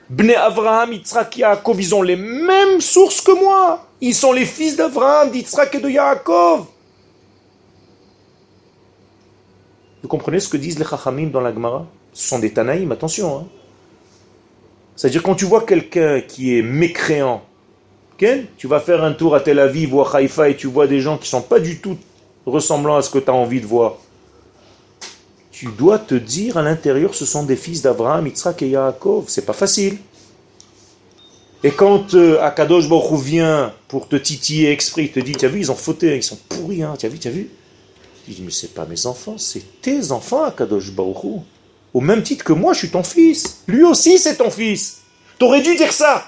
[0.09, 3.86] Bne Avraham, Yitzhak, Yaakov, ils ont les mêmes sources que moi.
[4.00, 6.66] Ils sont les fils d'Avraham, d'Yitzhak et de Yaakov.
[10.02, 11.86] Vous comprenez ce que disent les Chachamim dans la Gemara?
[12.12, 13.38] Ce sont des Tanaïm, attention.
[13.38, 13.46] Hein.
[14.94, 17.42] C'est-à-dire quand tu vois quelqu'un qui est mécréant,
[18.57, 21.00] tu vas faire un tour à Tel Aviv ou à Haïfa et tu vois des
[21.00, 21.98] gens qui ne sont pas du tout
[22.46, 23.96] ressemblants à ce que tu as envie de voir.
[25.59, 29.24] Tu dois te dire à l'intérieur, ce sont des fils d'Abraham, Yitzhak et Yaakov.
[29.28, 29.96] C'est pas facile.
[31.64, 35.48] Et quand euh, Akadosh Baruch vient pour te titiller exprès, il te dit, tu as
[35.48, 37.48] vu, ils ont fauté, ils sont pourris, hein, tu as vu, tu as vu?
[38.28, 41.40] Il dit, mais c'est pas mes enfants, c'est tes enfants, Akadosh Baruch
[41.94, 43.62] au même titre que moi, je suis ton fils.
[43.66, 45.04] Lui aussi, c'est ton fils.
[45.38, 46.24] T'aurais dû dire ça.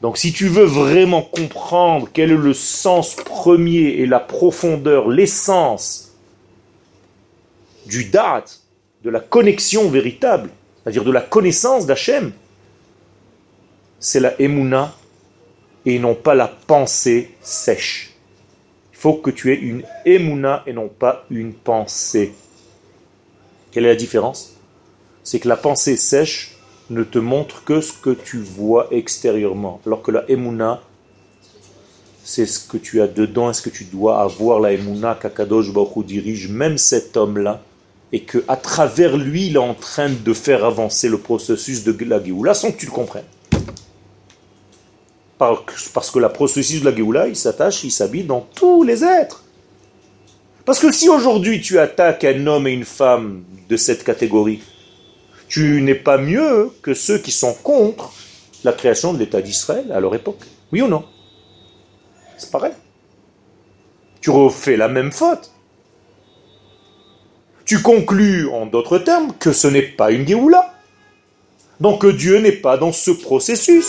[0.00, 6.12] Donc si tu veux vraiment comprendre quel est le sens premier et la profondeur, l'essence
[7.86, 8.44] du dat,
[9.04, 10.50] de la connexion véritable,
[10.82, 12.32] c'est-à-dire de la connaissance d'Hachem,
[13.98, 14.94] c'est la emuna
[15.84, 18.14] et non pas la pensée sèche.
[18.92, 22.32] Il faut que tu aies une émouna et non pas une pensée.
[23.70, 24.56] Quelle est la différence?
[25.22, 26.56] C'est que la pensée sèche
[26.90, 30.82] ne te montre que ce que tu vois extérieurement, alors que la émouna,
[32.24, 34.60] c'est ce que tu as dedans, est-ce que tu dois avoir.
[34.60, 37.62] La émouna qu'Akadosh Baruch dirige même cet homme-là,
[38.12, 41.96] et que à travers lui, il est en train de faire avancer le processus de
[42.04, 43.24] la Géoula sans que tu le comprennes.
[45.38, 49.44] Parce que la processus de la Géoula, il s'attache, il s'habille dans tous les êtres.
[50.64, 54.60] Parce que si aujourd'hui tu attaques un homme et une femme de cette catégorie,
[55.50, 58.12] tu n'es pas mieux que ceux qui sont contre
[58.62, 60.38] la création de l'État d'Israël à leur époque.
[60.72, 61.04] Oui ou non?
[62.38, 62.72] C'est pareil.
[64.20, 65.50] Tu refais la même faute.
[67.64, 70.72] Tu conclus en d'autres termes que ce n'est pas une Géoula.
[71.80, 73.88] Donc Dieu n'est pas dans ce processus.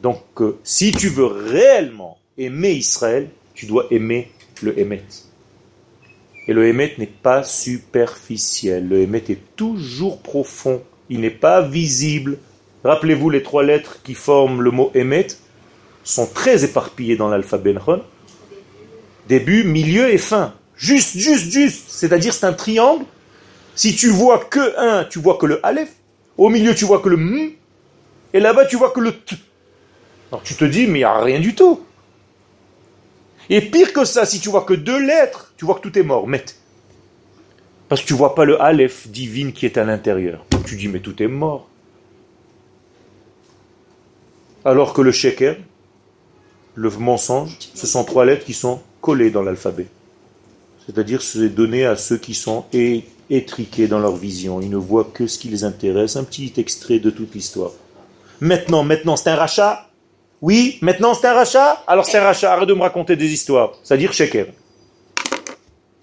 [0.00, 4.30] Donc, euh, si tu veux réellement aimer Israël, tu dois aimer
[4.62, 5.04] le Emet.
[6.46, 8.88] Et le Emet n'est pas superficiel.
[8.88, 10.82] Le Emet est toujours profond.
[11.08, 12.38] Il n'est pas visible.
[12.82, 15.28] Rappelez-vous, les trois lettres qui forment le mot Emet
[16.02, 17.74] sont très éparpillées dans l'alphabet
[19.26, 20.54] Début, milieu et fin.
[20.76, 21.84] Juste, juste, juste.
[21.88, 23.04] C'est-à-dire, c'est un triangle
[23.74, 25.90] si tu vois que un, tu vois que le Aleph.
[26.36, 27.52] Au milieu, tu vois que le M.
[28.32, 29.36] Et là-bas, tu vois que le T.
[30.30, 31.80] Alors tu te dis, mais il n'y a rien du tout.
[33.50, 36.02] Et pire que ça, si tu vois que deux lettres, tu vois que tout est
[36.02, 36.26] mort.
[37.88, 40.44] Parce que tu vois pas le Aleph divine qui est à l'intérieur.
[40.66, 41.68] Tu dis, mais tout est mort.
[44.64, 45.56] Alors que le Sheker,
[46.74, 49.86] le mensonge, ce sont trois lettres qui sont collées dans l'alphabet.
[50.86, 52.64] C'est-à-dire c'est donné à ceux qui sont
[53.30, 54.60] étriqués dans leur vision.
[54.60, 56.16] Ils ne voient que ce qui les intéresse.
[56.16, 57.72] Un petit extrait de toute l'histoire.
[58.40, 59.88] Maintenant, maintenant, c'est un rachat
[60.44, 63.72] Oui, maintenant c'est un rachat Alors c'est un rachat, arrête de me raconter des histoires.
[63.82, 64.48] C'est-à-dire sheker.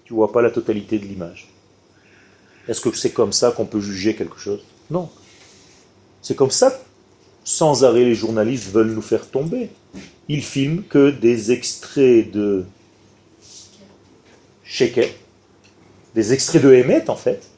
[0.02, 1.46] Tu vois pas la totalité de l'image.
[2.66, 4.64] Est-ce que c'est comme ça qu'on peut juger quelque chose?
[4.90, 5.08] Non.
[6.22, 6.76] C'est comme ça
[7.44, 9.70] sans arrêt les journalistes veulent nous faire tomber.
[10.28, 12.64] Ils filment que des extraits de
[14.64, 15.08] sheker,
[16.16, 17.48] des extraits de Hémet en fait.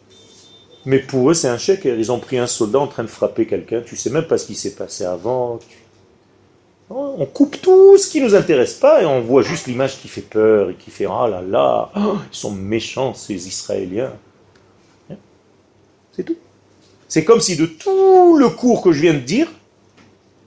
[0.85, 1.99] Mais pour eux, c'est un sheker.
[1.99, 3.80] Ils ont pris un soldat en train de frapper quelqu'un.
[3.80, 5.59] Tu sais même pas ce qui s'est passé avant.
[6.91, 10.09] On coupe tout ce qui ne nous intéresse pas et on voit juste l'image qui
[10.09, 14.12] fait peur et qui fait ah là là, ils sont méchants ces Israéliens.
[16.12, 16.37] C'est tout.
[17.09, 19.51] C'est comme si de tout le cours que je viens de dire,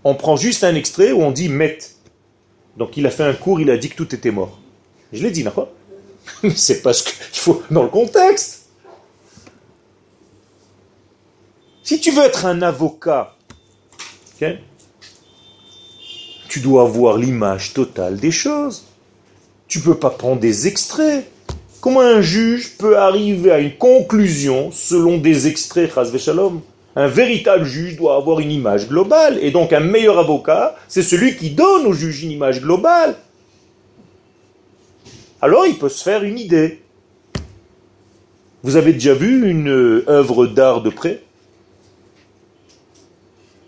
[0.03, 1.79] on prend juste un extrait où on dit met.
[2.77, 4.59] Donc il a fait un cours, il a dit que tout était mort.
[5.11, 5.69] Je l'ai dit, d'accord?
[6.55, 8.69] C'est parce qu'il faut dans le contexte.
[11.83, 13.35] Si tu veux être un avocat,
[16.57, 18.85] tu dois avoir l'image totale des choses.
[19.67, 21.29] Tu ne peux pas prendre des extraits.
[21.81, 26.61] Comment un juge peut arriver à une conclusion selon des extraits, Shalom
[26.95, 29.37] Un véritable juge doit avoir une image globale.
[29.43, 33.15] Et donc un meilleur avocat, c'est celui qui donne au juge une image globale.
[35.39, 36.81] Alors il peut se faire une idée.
[38.63, 41.21] Vous avez déjà vu une œuvre d'art de près?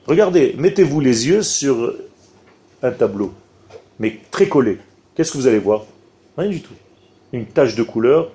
[0.07, 1.93] Regardez, mettez-vous les yeux sur
[2.81, 3.33] un tableau,
[3.99, 4.77] mais très collé.
[5.15, 5.85] Qu'est-ce que vous allez voir?
[6.37, 6.73] Rien du tout.
[7.33, 8.31] Une tache de couleur.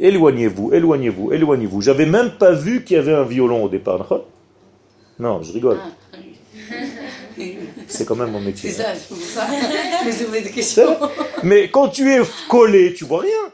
[0.00, 1.80] Éloignez-vous, éloignez-vous, éloignez-vous.
[1.80, 4.08] J'avais même pas vu qu'il y avait un violon au départ.
[5.18, 5.78] Non, je rigole.
[5.82, 6.76] Ah,
[7.88, 8.70] c'est quand même mon métier.
[8.70, 10.96] C'est ça, c'est pour des questions.
[11.42, 13.52] Mais quand tu es collé, tu vois rien.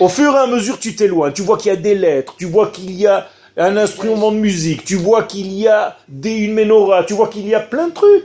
[0.00, 1.32] Au fur et à mesure, tu t'éloignes.
[1.32, 2.34] Tu vois qu'il y a des lettres.
[2.36, 6.32] Tu vois qu'il y a un instrument de musique, tu vois qu'il y a des,
[6.32, 8.24] une menorah, tu vois qu'il y a plein de trucs.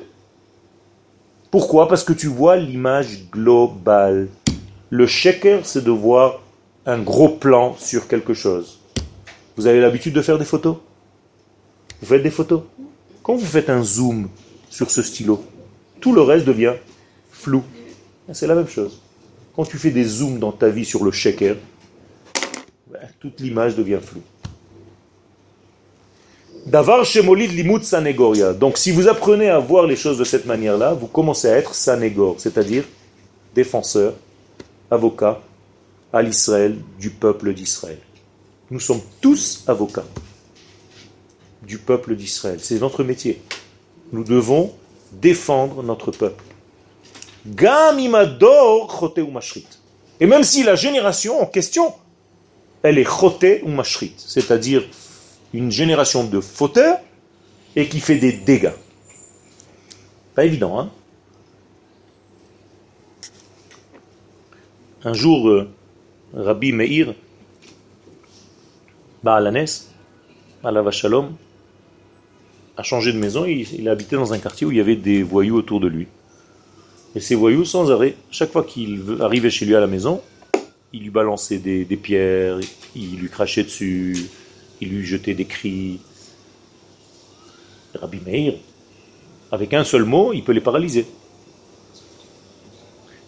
[1.52, 1.88] Pourquoi?
[1.88, 4.30] Parce que tu vois l'image globale.
[4.90, 6.42] Le shaker, c'est de voir
[6.86, 8.80] un gros plan sur quelque chose.
[9.56, 10.78] Vous avez l'habitude de faire des photos?
[12.02, 12.62] Vous faites des photos?
[13.22, 14.30] Quand vous faites un zoom
[14.70, 15.44] sur ce stylo,
[16.00, 16.74] tout le reste devient
[17.32, 17.64] flou.
[18.32, 19.02] C'est la même chose.
[19.56, 21.56] Quand tu fais des zooms dans ta vie sur le shaker,
[22.92, 24.24] ben, toute l'image devient floue.
[26.70, 28.54] Davar Shemolid Limut Sanegoria.
[28.54, 31.74] Donc si vous apprenez à voir les choses de cette manière-là, vous commencez à être
[31.74, 32.84] Sanegor, c'est-à-dire
[33.56, 34.14] défenseur,
[34.92, 35.42] avocat
[36.14, 37.98] à l'Israël, du peuple d'Israël.
[38.70, 40.06] Nous sommes tous avocats
[41.64, 42.60] du peuple d'Israël.
[42.62, 43.42] C'est notre métier.
[44.12, 44.72] Nous devons
[45.12, 46.44] défendre notre peuple.
[50.20, 51.94] Et même si la génération en question,
[52.84, 54.84] elle est choté ou mashrit, c'est-à-dire
[55.54, 57.00] une génération de fauteurs
[57.76, 58.74] et qui fait des dégâts.
[60.36, 60.90] Pas évident, hein
[65.04, 65.70] Un jour, euh,
[66.34, 67.14] Rabbi Meir,
[69.24, 69.66] Baalanes,
[70.64, 71.36] la Shalom,
[72.76, 75.24] a changé de maison, il, il habitait dans un quartier où il y avait des
[75.24, 76.08] voyous autour de lui.
[77.16, 80.22] Et ces voyous, sans arrêt, chaque fois qu'il arrivait chez lui à la maison,
[80.94, 82.60] il lui balançait des, des pierres,
[82.96, 84.30] il lui crachait dessus,
[84.82, 86.00] il lui jetait des cris.
[87.96, 88.54] Rabbi Meir,
[89.52, 91.08] avec un seul mot, il peut les paralyser.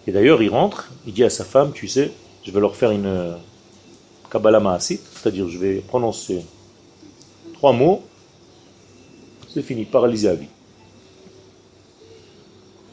[0.08, 2.12] Et d'ailleurs, il rentre, il dit à sa femme, tu sais,
[2.44, 3.34] je vais leur faire une euh,
[4.32, 6.46] Kabbalah Maasit, c'est-à-dire je vais prononcer
[7.54, 8.04] trois mots,
[9.54, 10.48] c'est fini, paralysé à vie.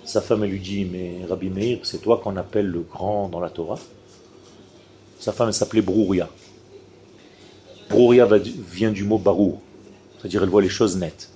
[0.04, 3.40] Sa femme elle lui dit, mais Rabbi Meir, c'est toi qu'on appelle le grand dans
[3.40, 3.78] la Torah.
[5.18, 6.28] Sa femme s'appelait Brouria.
[7.88, 8.28] Brouria
[8.70, 9.60] vient du mot barou,
[10.18, 11.30] c'est-à-dire elle voit les choses nettes.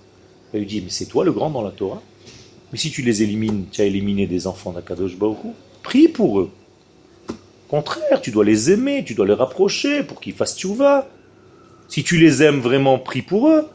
[0.52, 2.02] Elle lui dit, mais c'est toi le grand dans la Torah?
[2.72, 5.38] Mais si tu les élimines, tu as éliminé des enfants d'Akadosh Baruch
[5.82, 6.50] prie pour eux.
[7.28, 11.08] Au contraire, tu dois les aimer, tu dois les rapprocher pour qu'ils fassent tchouva.
[11.88, 13.66] Si tu les aimes vraiment, prie pour eux.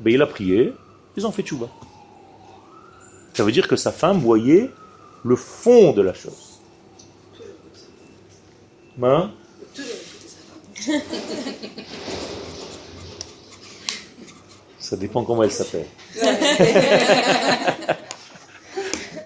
[0.00, 0.72] Ben, il a prié,
[1.16, 1.68] ils ont fait tchouva.
[3.34, 4.70] Ça veut dire que sa femme voyait
[5.24, 6.60] le fond de la chose.
[9.02, 9.30] Hein?
[14.78, 15.86] Ça dépend comment elle s'appelle.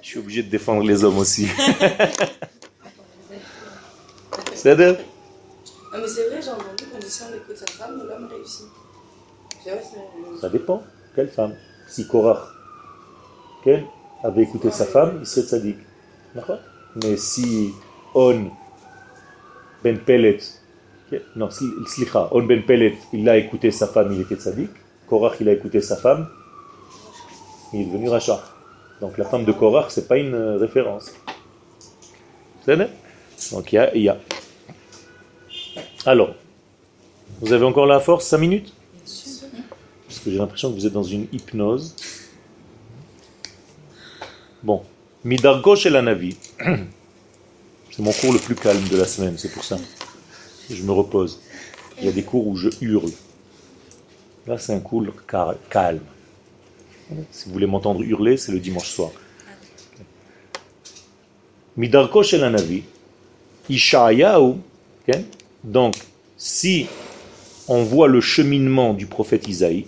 [0.02, 1.48] Je suis obligé de défendre les hommes aussi.
[4.54, 4.98] c'est vrai
[5.92, 8.66] Ah, mais c'est vrai, j'ai entendu qu'on dit si on écoute sa femme, l'homme réussit.
[10.40, 10.82] Ça dépend.
[11.14, 11.54] Quelle femme?
[11.88, 12.59] Si Korach
[14.22, 15.78] avait écouté sa femme, il serait sadique.
[17.02, 17.72] Mais si
[18.14, 18.50] On
[19.82, 20.38] Ben Pellet,
[21.36, 24.70] non, slicha, On Ben Pellet, il a écouté sa femme, il était tzaddik.
[25.09, 26.28] Korach, il a écouté sa femme,
[27.72, 28.42] il est devenu rachat.
[29.00, 31.12] Donc la femme de Korach, c'est pas une référence.
[32.64, 32.76] C'est
[33.52, 34.18] Donc il y a, il y a.
[36.04, 36.34] Alors,
[37.40, 38.72] vous avez encore la force 5 minutes?
[39.04, 41.94] Parce que j'ai l'impression que vous êtes dans une hypnose.
[44.62, 44.82] Bon,
[45.24, 46.36] Midargo chez la Navi.
[47.90, 49.76] C'est mon cours le plus calme de la semaine, c'est pour ça.
[50.71, 51.41] Je me repose.
[51.99, 53.11] Il y a des cours où je hurle.
[54.47, 55.05] Là, c'est un cours
[55.71, 56.01] calme.
[57.31, 59.11] Si vous voulez m'entendre hurler, c'est le dimanche soir.
[61.77, 62.23] Midarko.
[65.64, 65.95] Donc,
[66.37, 66.87] si
[67.66, 69.87] on voit le cheminement du prophète Isaïe,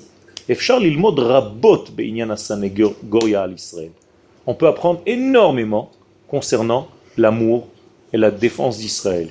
[4.47, 5.91] on peut apprendre énormément
[6.29, 7.69] concernant l'amour
[8.13, 9.29] et la défense d'Israël.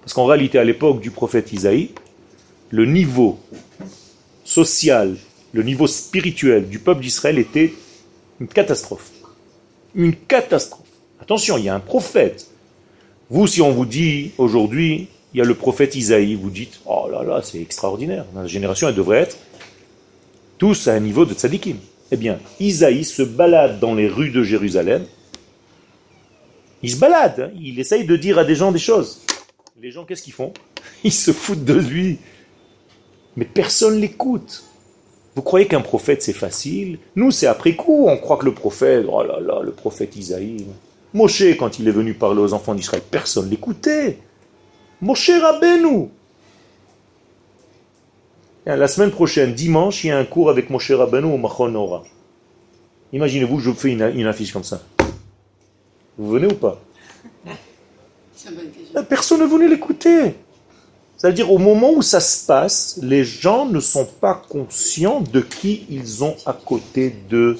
[0.00, 1.90] Parce qu'en réalité, à l'époque du prophète Isaïe,
[2.70, 3.38] le niveau
[4.44, 5.16] social,
[5.52, 7.72] le niveau spirituel du peuple d'Israël était
[8.40, 9.10] une catastrophe.
[9.94, 10.86] Une catastrophe.
[11.20, 12.48] Attention, il y a un prophète.
[13.30, 17.08] Vous, si on vous dit aujourd'hui, il y a le prophète Isaïe, vous dites, oh
[17.10, 18.24] là là, c'est extraordinaire.
[18.34, 19.36] La génération, elle devrait être
[20.58, 21.76] tous à un niveau de tzadikim.
[22.12, 25.04] Eh bien, Isaïe se balade dans les rues de Jérusalem.
[26.82, 27.58] Il se balade, hein.
[27.60, 29.22] il essaye de dire à des gens des choses.
[29.80, 30.52] Les gens, qu'est-ce qu'ils font?
[31.04, 32.18] Ils se foutent de lui.
[33.36, 34.64] Mais personne l'écoute.
[35.34, 36.98] Vous croyez qu'un prophète, c'est facile?
[37.14, 38.06] Nous, c'est après coup.
[38.08, 40.66] On croit que le prophète, oh là là, le prophète Isaïe.
[41.12, 44.18] Moshe, quand il est venu parler aux enfants d'Israël, personne l'écoutait.
[45.02, 46.08] Moshe Rabbeinu.
[48.66, 52.02] La semaine prochaine, dimanche, il y a un cours avec Moshe Rabbeinu au Machon
[53.12, 54.82] Imaginez-vous, je fais une, affiche comme ça.
[56.18, 56.82] Vous venez ou pas
[59.08, 60.34] Personne ne venait l'écouter.
[61.16, 65.86] C'est-à-dire, au moment où ça se passe, les gens ne sont pas conscients de qui
[65.88, 67.56] ils ont à côté d'eux.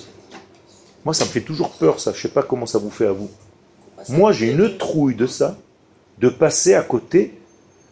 [1.04, 2.10] Moi, ça me fait toujours peur, ça.
[2.10, 3.30] Je ne sais pas comment ça vous fait à vous.
[4.08, 5.56] Moi, j'ai une trouille de ça,
[6.18, 7.38] de passer à côté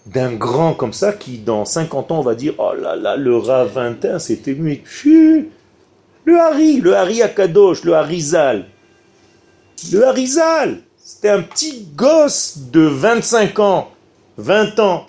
[0.06, 3.36] d'un grand comme ça qui, dans 50 ans, on va dire Oh là là, le
[3.36, 4.82] Ravintin, c'était lui.
[6.24, 8.66] Le Hari, le Hari Akadosh, le Harizal.
[9.92, 13.90] Le Harizal, c'était un petit gosse de 25 ans,
[14.38, 15.06] 20 ans,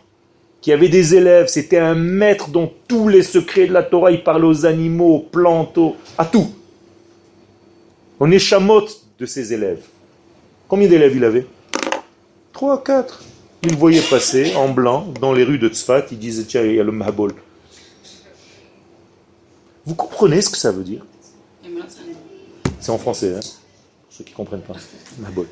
[0.61, 1.47] qui avait des élèves.
[1.47, 5.19] C'était un maître dont tous les secrets de la Torah, il parlait aux animaux, aux
[5.19, 5.79] plantes,
[6.17, 6.47] à tout.
[8.19, 9.83] On échamote de ses élèves.
[10.67, 11.45] Combien d'élèves il avait?
[12.53, 13.23] 3, 4.
[13.63, 16.79] Ils voyait passer en blanc dans les rues de Tzfat, Il disait tiens, il y
[16.79, 17.33] a le Mahabol.
[19.85, 21.05] Vous comprenez ce que ça veut dire?
[22.79, 23.39] C'est en français, hein
[24.09, 24.75] ceux qui ne comprennent pas.
[25.19, 25.47] Mahabol.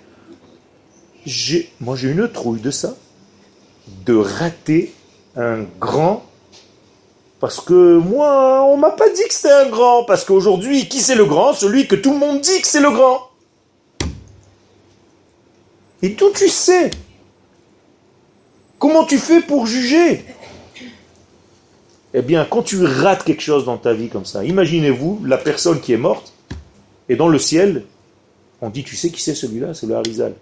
[1.81, 2.95] Moi, j'ai une trouille de ça,
[4.05, 4.93] de rater
[5.35, 6.23] un grand
[7.43, 10.05] parce que moi, on m'a pas dit que c'était un grand.
[10.05, 11.51] Parce qu'aujourd'hui, qui c'est le grand?
[11.51, 13.31] Celui que tout le monde dit que c'est le grand.
[16.01, 16.89] Et d'où tu sais
[18.83, 20.25] Comment tu fais pour juger?
[22.13, 25.79] Eh bien, quand tu rates quelque chose dans ta vie comme ça, imaginez-vous la personne
[25.79, 26.33] qui est morte,
[27.07, 27.85] et dans le ciel,
[28.59, 29.73] on dit, tu sais qui c'est celui-là?
[29.73, 30.33] C'est le Harizal.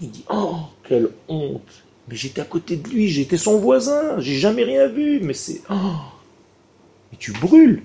[0.00, 0.56] Il dit, oh,
[0.88, 1.84] quelle honte.
[2.08, 5.62] Mais j'étais à côté de lui, j'étais son voisin, j'ai jamais rien vu, mais c'est...
[5.70, 6.00] Oh.
[7.12, 7.84] Mais tu brûles.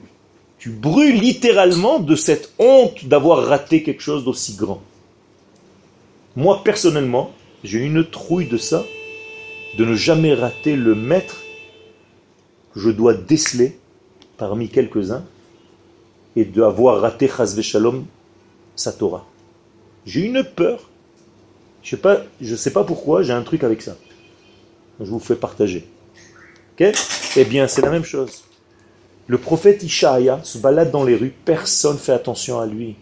[0.57, 4.81] Tu brûles littéralement de cette honte d'avoir raté quelque chose d'aussi grand.
[6.36, 7.30] Moi, personnellement,
[7.64, 8.84] j'ai une trouille de ça,
[9.77, 11.41] de ne jamais rater le maître
[12.73, 13.77] que je dois déceler
[14.38, 15.23] parmi quelques-uns
[16.35, 18.06] et d'avoir raté Chazve Shalom
[18.76, 19.26] sa Torah.
[20.06, 20.89] J'ai une peur.
[21.84, 22.22] Je ne sais, pas,
[22.57, 23.98] sais pas pourquoi, j'ai un truc avec ça.
[24.99, 25.88] Je vous fais partager.
[27.35, 28.43] Eh bien, c'est la même chose.
[29.27, 32.95] Le prophète Ishaïa se balade dans les rues, personne ne fait attention à lui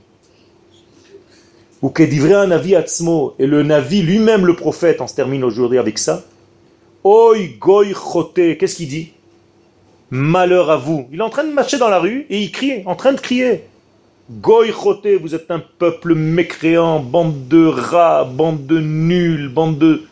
[1.81, 5.77] ou qu'est un avis atzmo, et le navi lui-même, le prophète, on se termine aujourd'hui
[5.77, 6.25] avec ça.
[7.03, 9.13] Oi goy chote, qu'est-ce qu'il dit?
[10.09, 11.07] Malheur à vous.
[11.13, 13.21] Il est en train de marcher dans la rue et il crie, en train de
[13.21, 13.63] crier.
[14.30, 20.03] Goy chote, vous êtes un peuple mécréant, bande de rats, bande de nuls, bande de.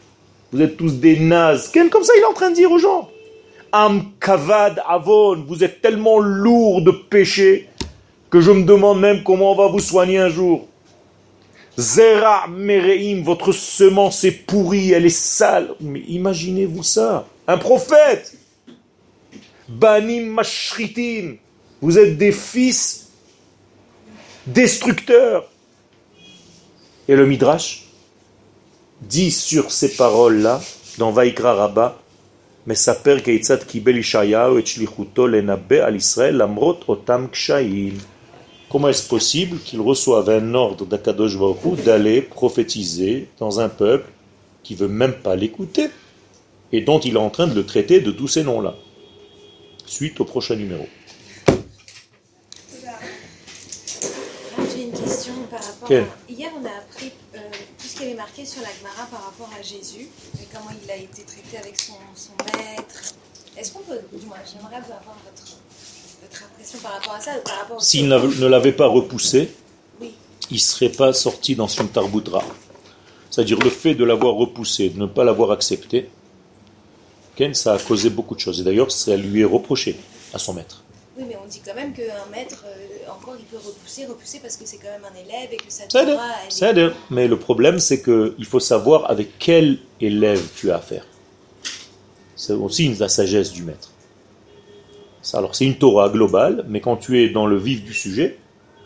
[0.53, 1.73] Vous êtes tous des nazes.
[1.91, 3.09] Comme ça, il est en train de dire aux gens.
[3.73, 7.67] Am kavad avon, vous êtes tellement lourd de péché
[8.29, 10.67] que je me demande même comment on va vous soigner un jour.
[11.78, 15.74] Zera Mereim, votre semence est pourrie, elle est sale.
[15.80, 17.26] Mais imaginez-vous ça.
[17.46, 18.36] Un prophète.
[19.68, 21.36] Banim Mashritim.
[21.80, 23.08] Vous êtes des fils
[24.46, 25.48] destructeurs.
[27.08, 27.84] Et le Midrash
[29.00, 30.60] dit sur ces paroles-là,
[30.98, 31.98] dans Vaikra Rabba,
[32.66, 37.98] מספר כיצד קיבל ישעיהו את שליחותו לנבא על ישראל למרות אותם קשיים.
[38.69, 44.09] Comment est-ce possible qu'il reçoive un ordre d'Akadosh Baruch d'aller prophétiser dans un peuple
[44.61, 45.89] qui veut même pas l'écouter
[46.73, 48.75] et dont il est en train de le traiter de tous ces noms-là?
[49.85, 50.85] Suite au prochain numéro.
[54.75, 56.03] J'ai une question par rapport Quelle?
[56.03, 56.07] à...
[56.29, 57.39] Hier, on a appris euh,
[57.77, 60.09] tout ce qui avait marqué sur la Gemara par rapport à Jésus
[60.41, 63.13] et comment il a été traité avec son, son maître.
[63.57, 64.01] Est-ce qu'on peut...
[64.11, 65.57] Du moins, j'aimerais avoir votre,
[66.21, 67.31] votre impression par rapport à ça.
[67.43, 69.49] Par rapport S'il ne l'avait pas repoussé,
[70.01, 70.13] Oui.
[70.51, 72.43] il ne serait pas sorti dans son tarboutra.
[73.29, 76.09] C'est-à-dire le fait de l'avoir repoussé, de ne pas l'avoir accepté,
[77.35, 78.61] Ken, ça a causé beaucoup de choses.
[78.61, 79.95] Et d'ailleurs, ça lui est reproché
[80.33, 80.83] à son maître.
[81.15, 84.55] Oui, mais on dit quand même qu'un maître, euh, encore, il peut repousser, repousser parce
[84.57, 86.17] que c'est quand même un élève et que sa C'est est-
[86.49, 91.05] C'est-à-dire, Mais le problème, c'est qu'il faut savoir avec quel élève tu as affaire.
[92.35, 93.89] C'est aussi la sagesse du maître.
[95.33, 98.37] Alors, c'est une Torah globale, mais quand tu es dans le vif du sujet,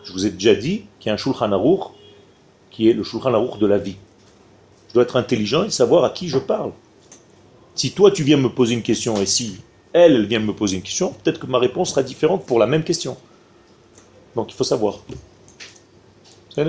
[0.03, 1.91] je vous ai déjà dit qu'il y a un Shulchan Aruch
[2.71, 3.97] qui est le Shulchan Aruch de la vie.
[4.87, 6.71] Je dois être intelligent et savoir à qui je parle.
[7.75, 9.61] Si toi, tu viens me poser une question et si
[9.93, 12.83] elle, vient me poser une question, peut-être que ma réponse sera différente pour la même
[12.83, 13.17] question.
[14.35, 14.99] Donc, il faut savoir.
[16.53, 16.65] C'est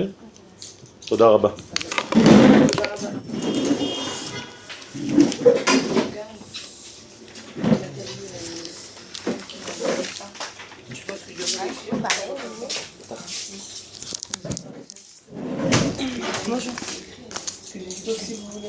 [18.03, 18.63] Terus.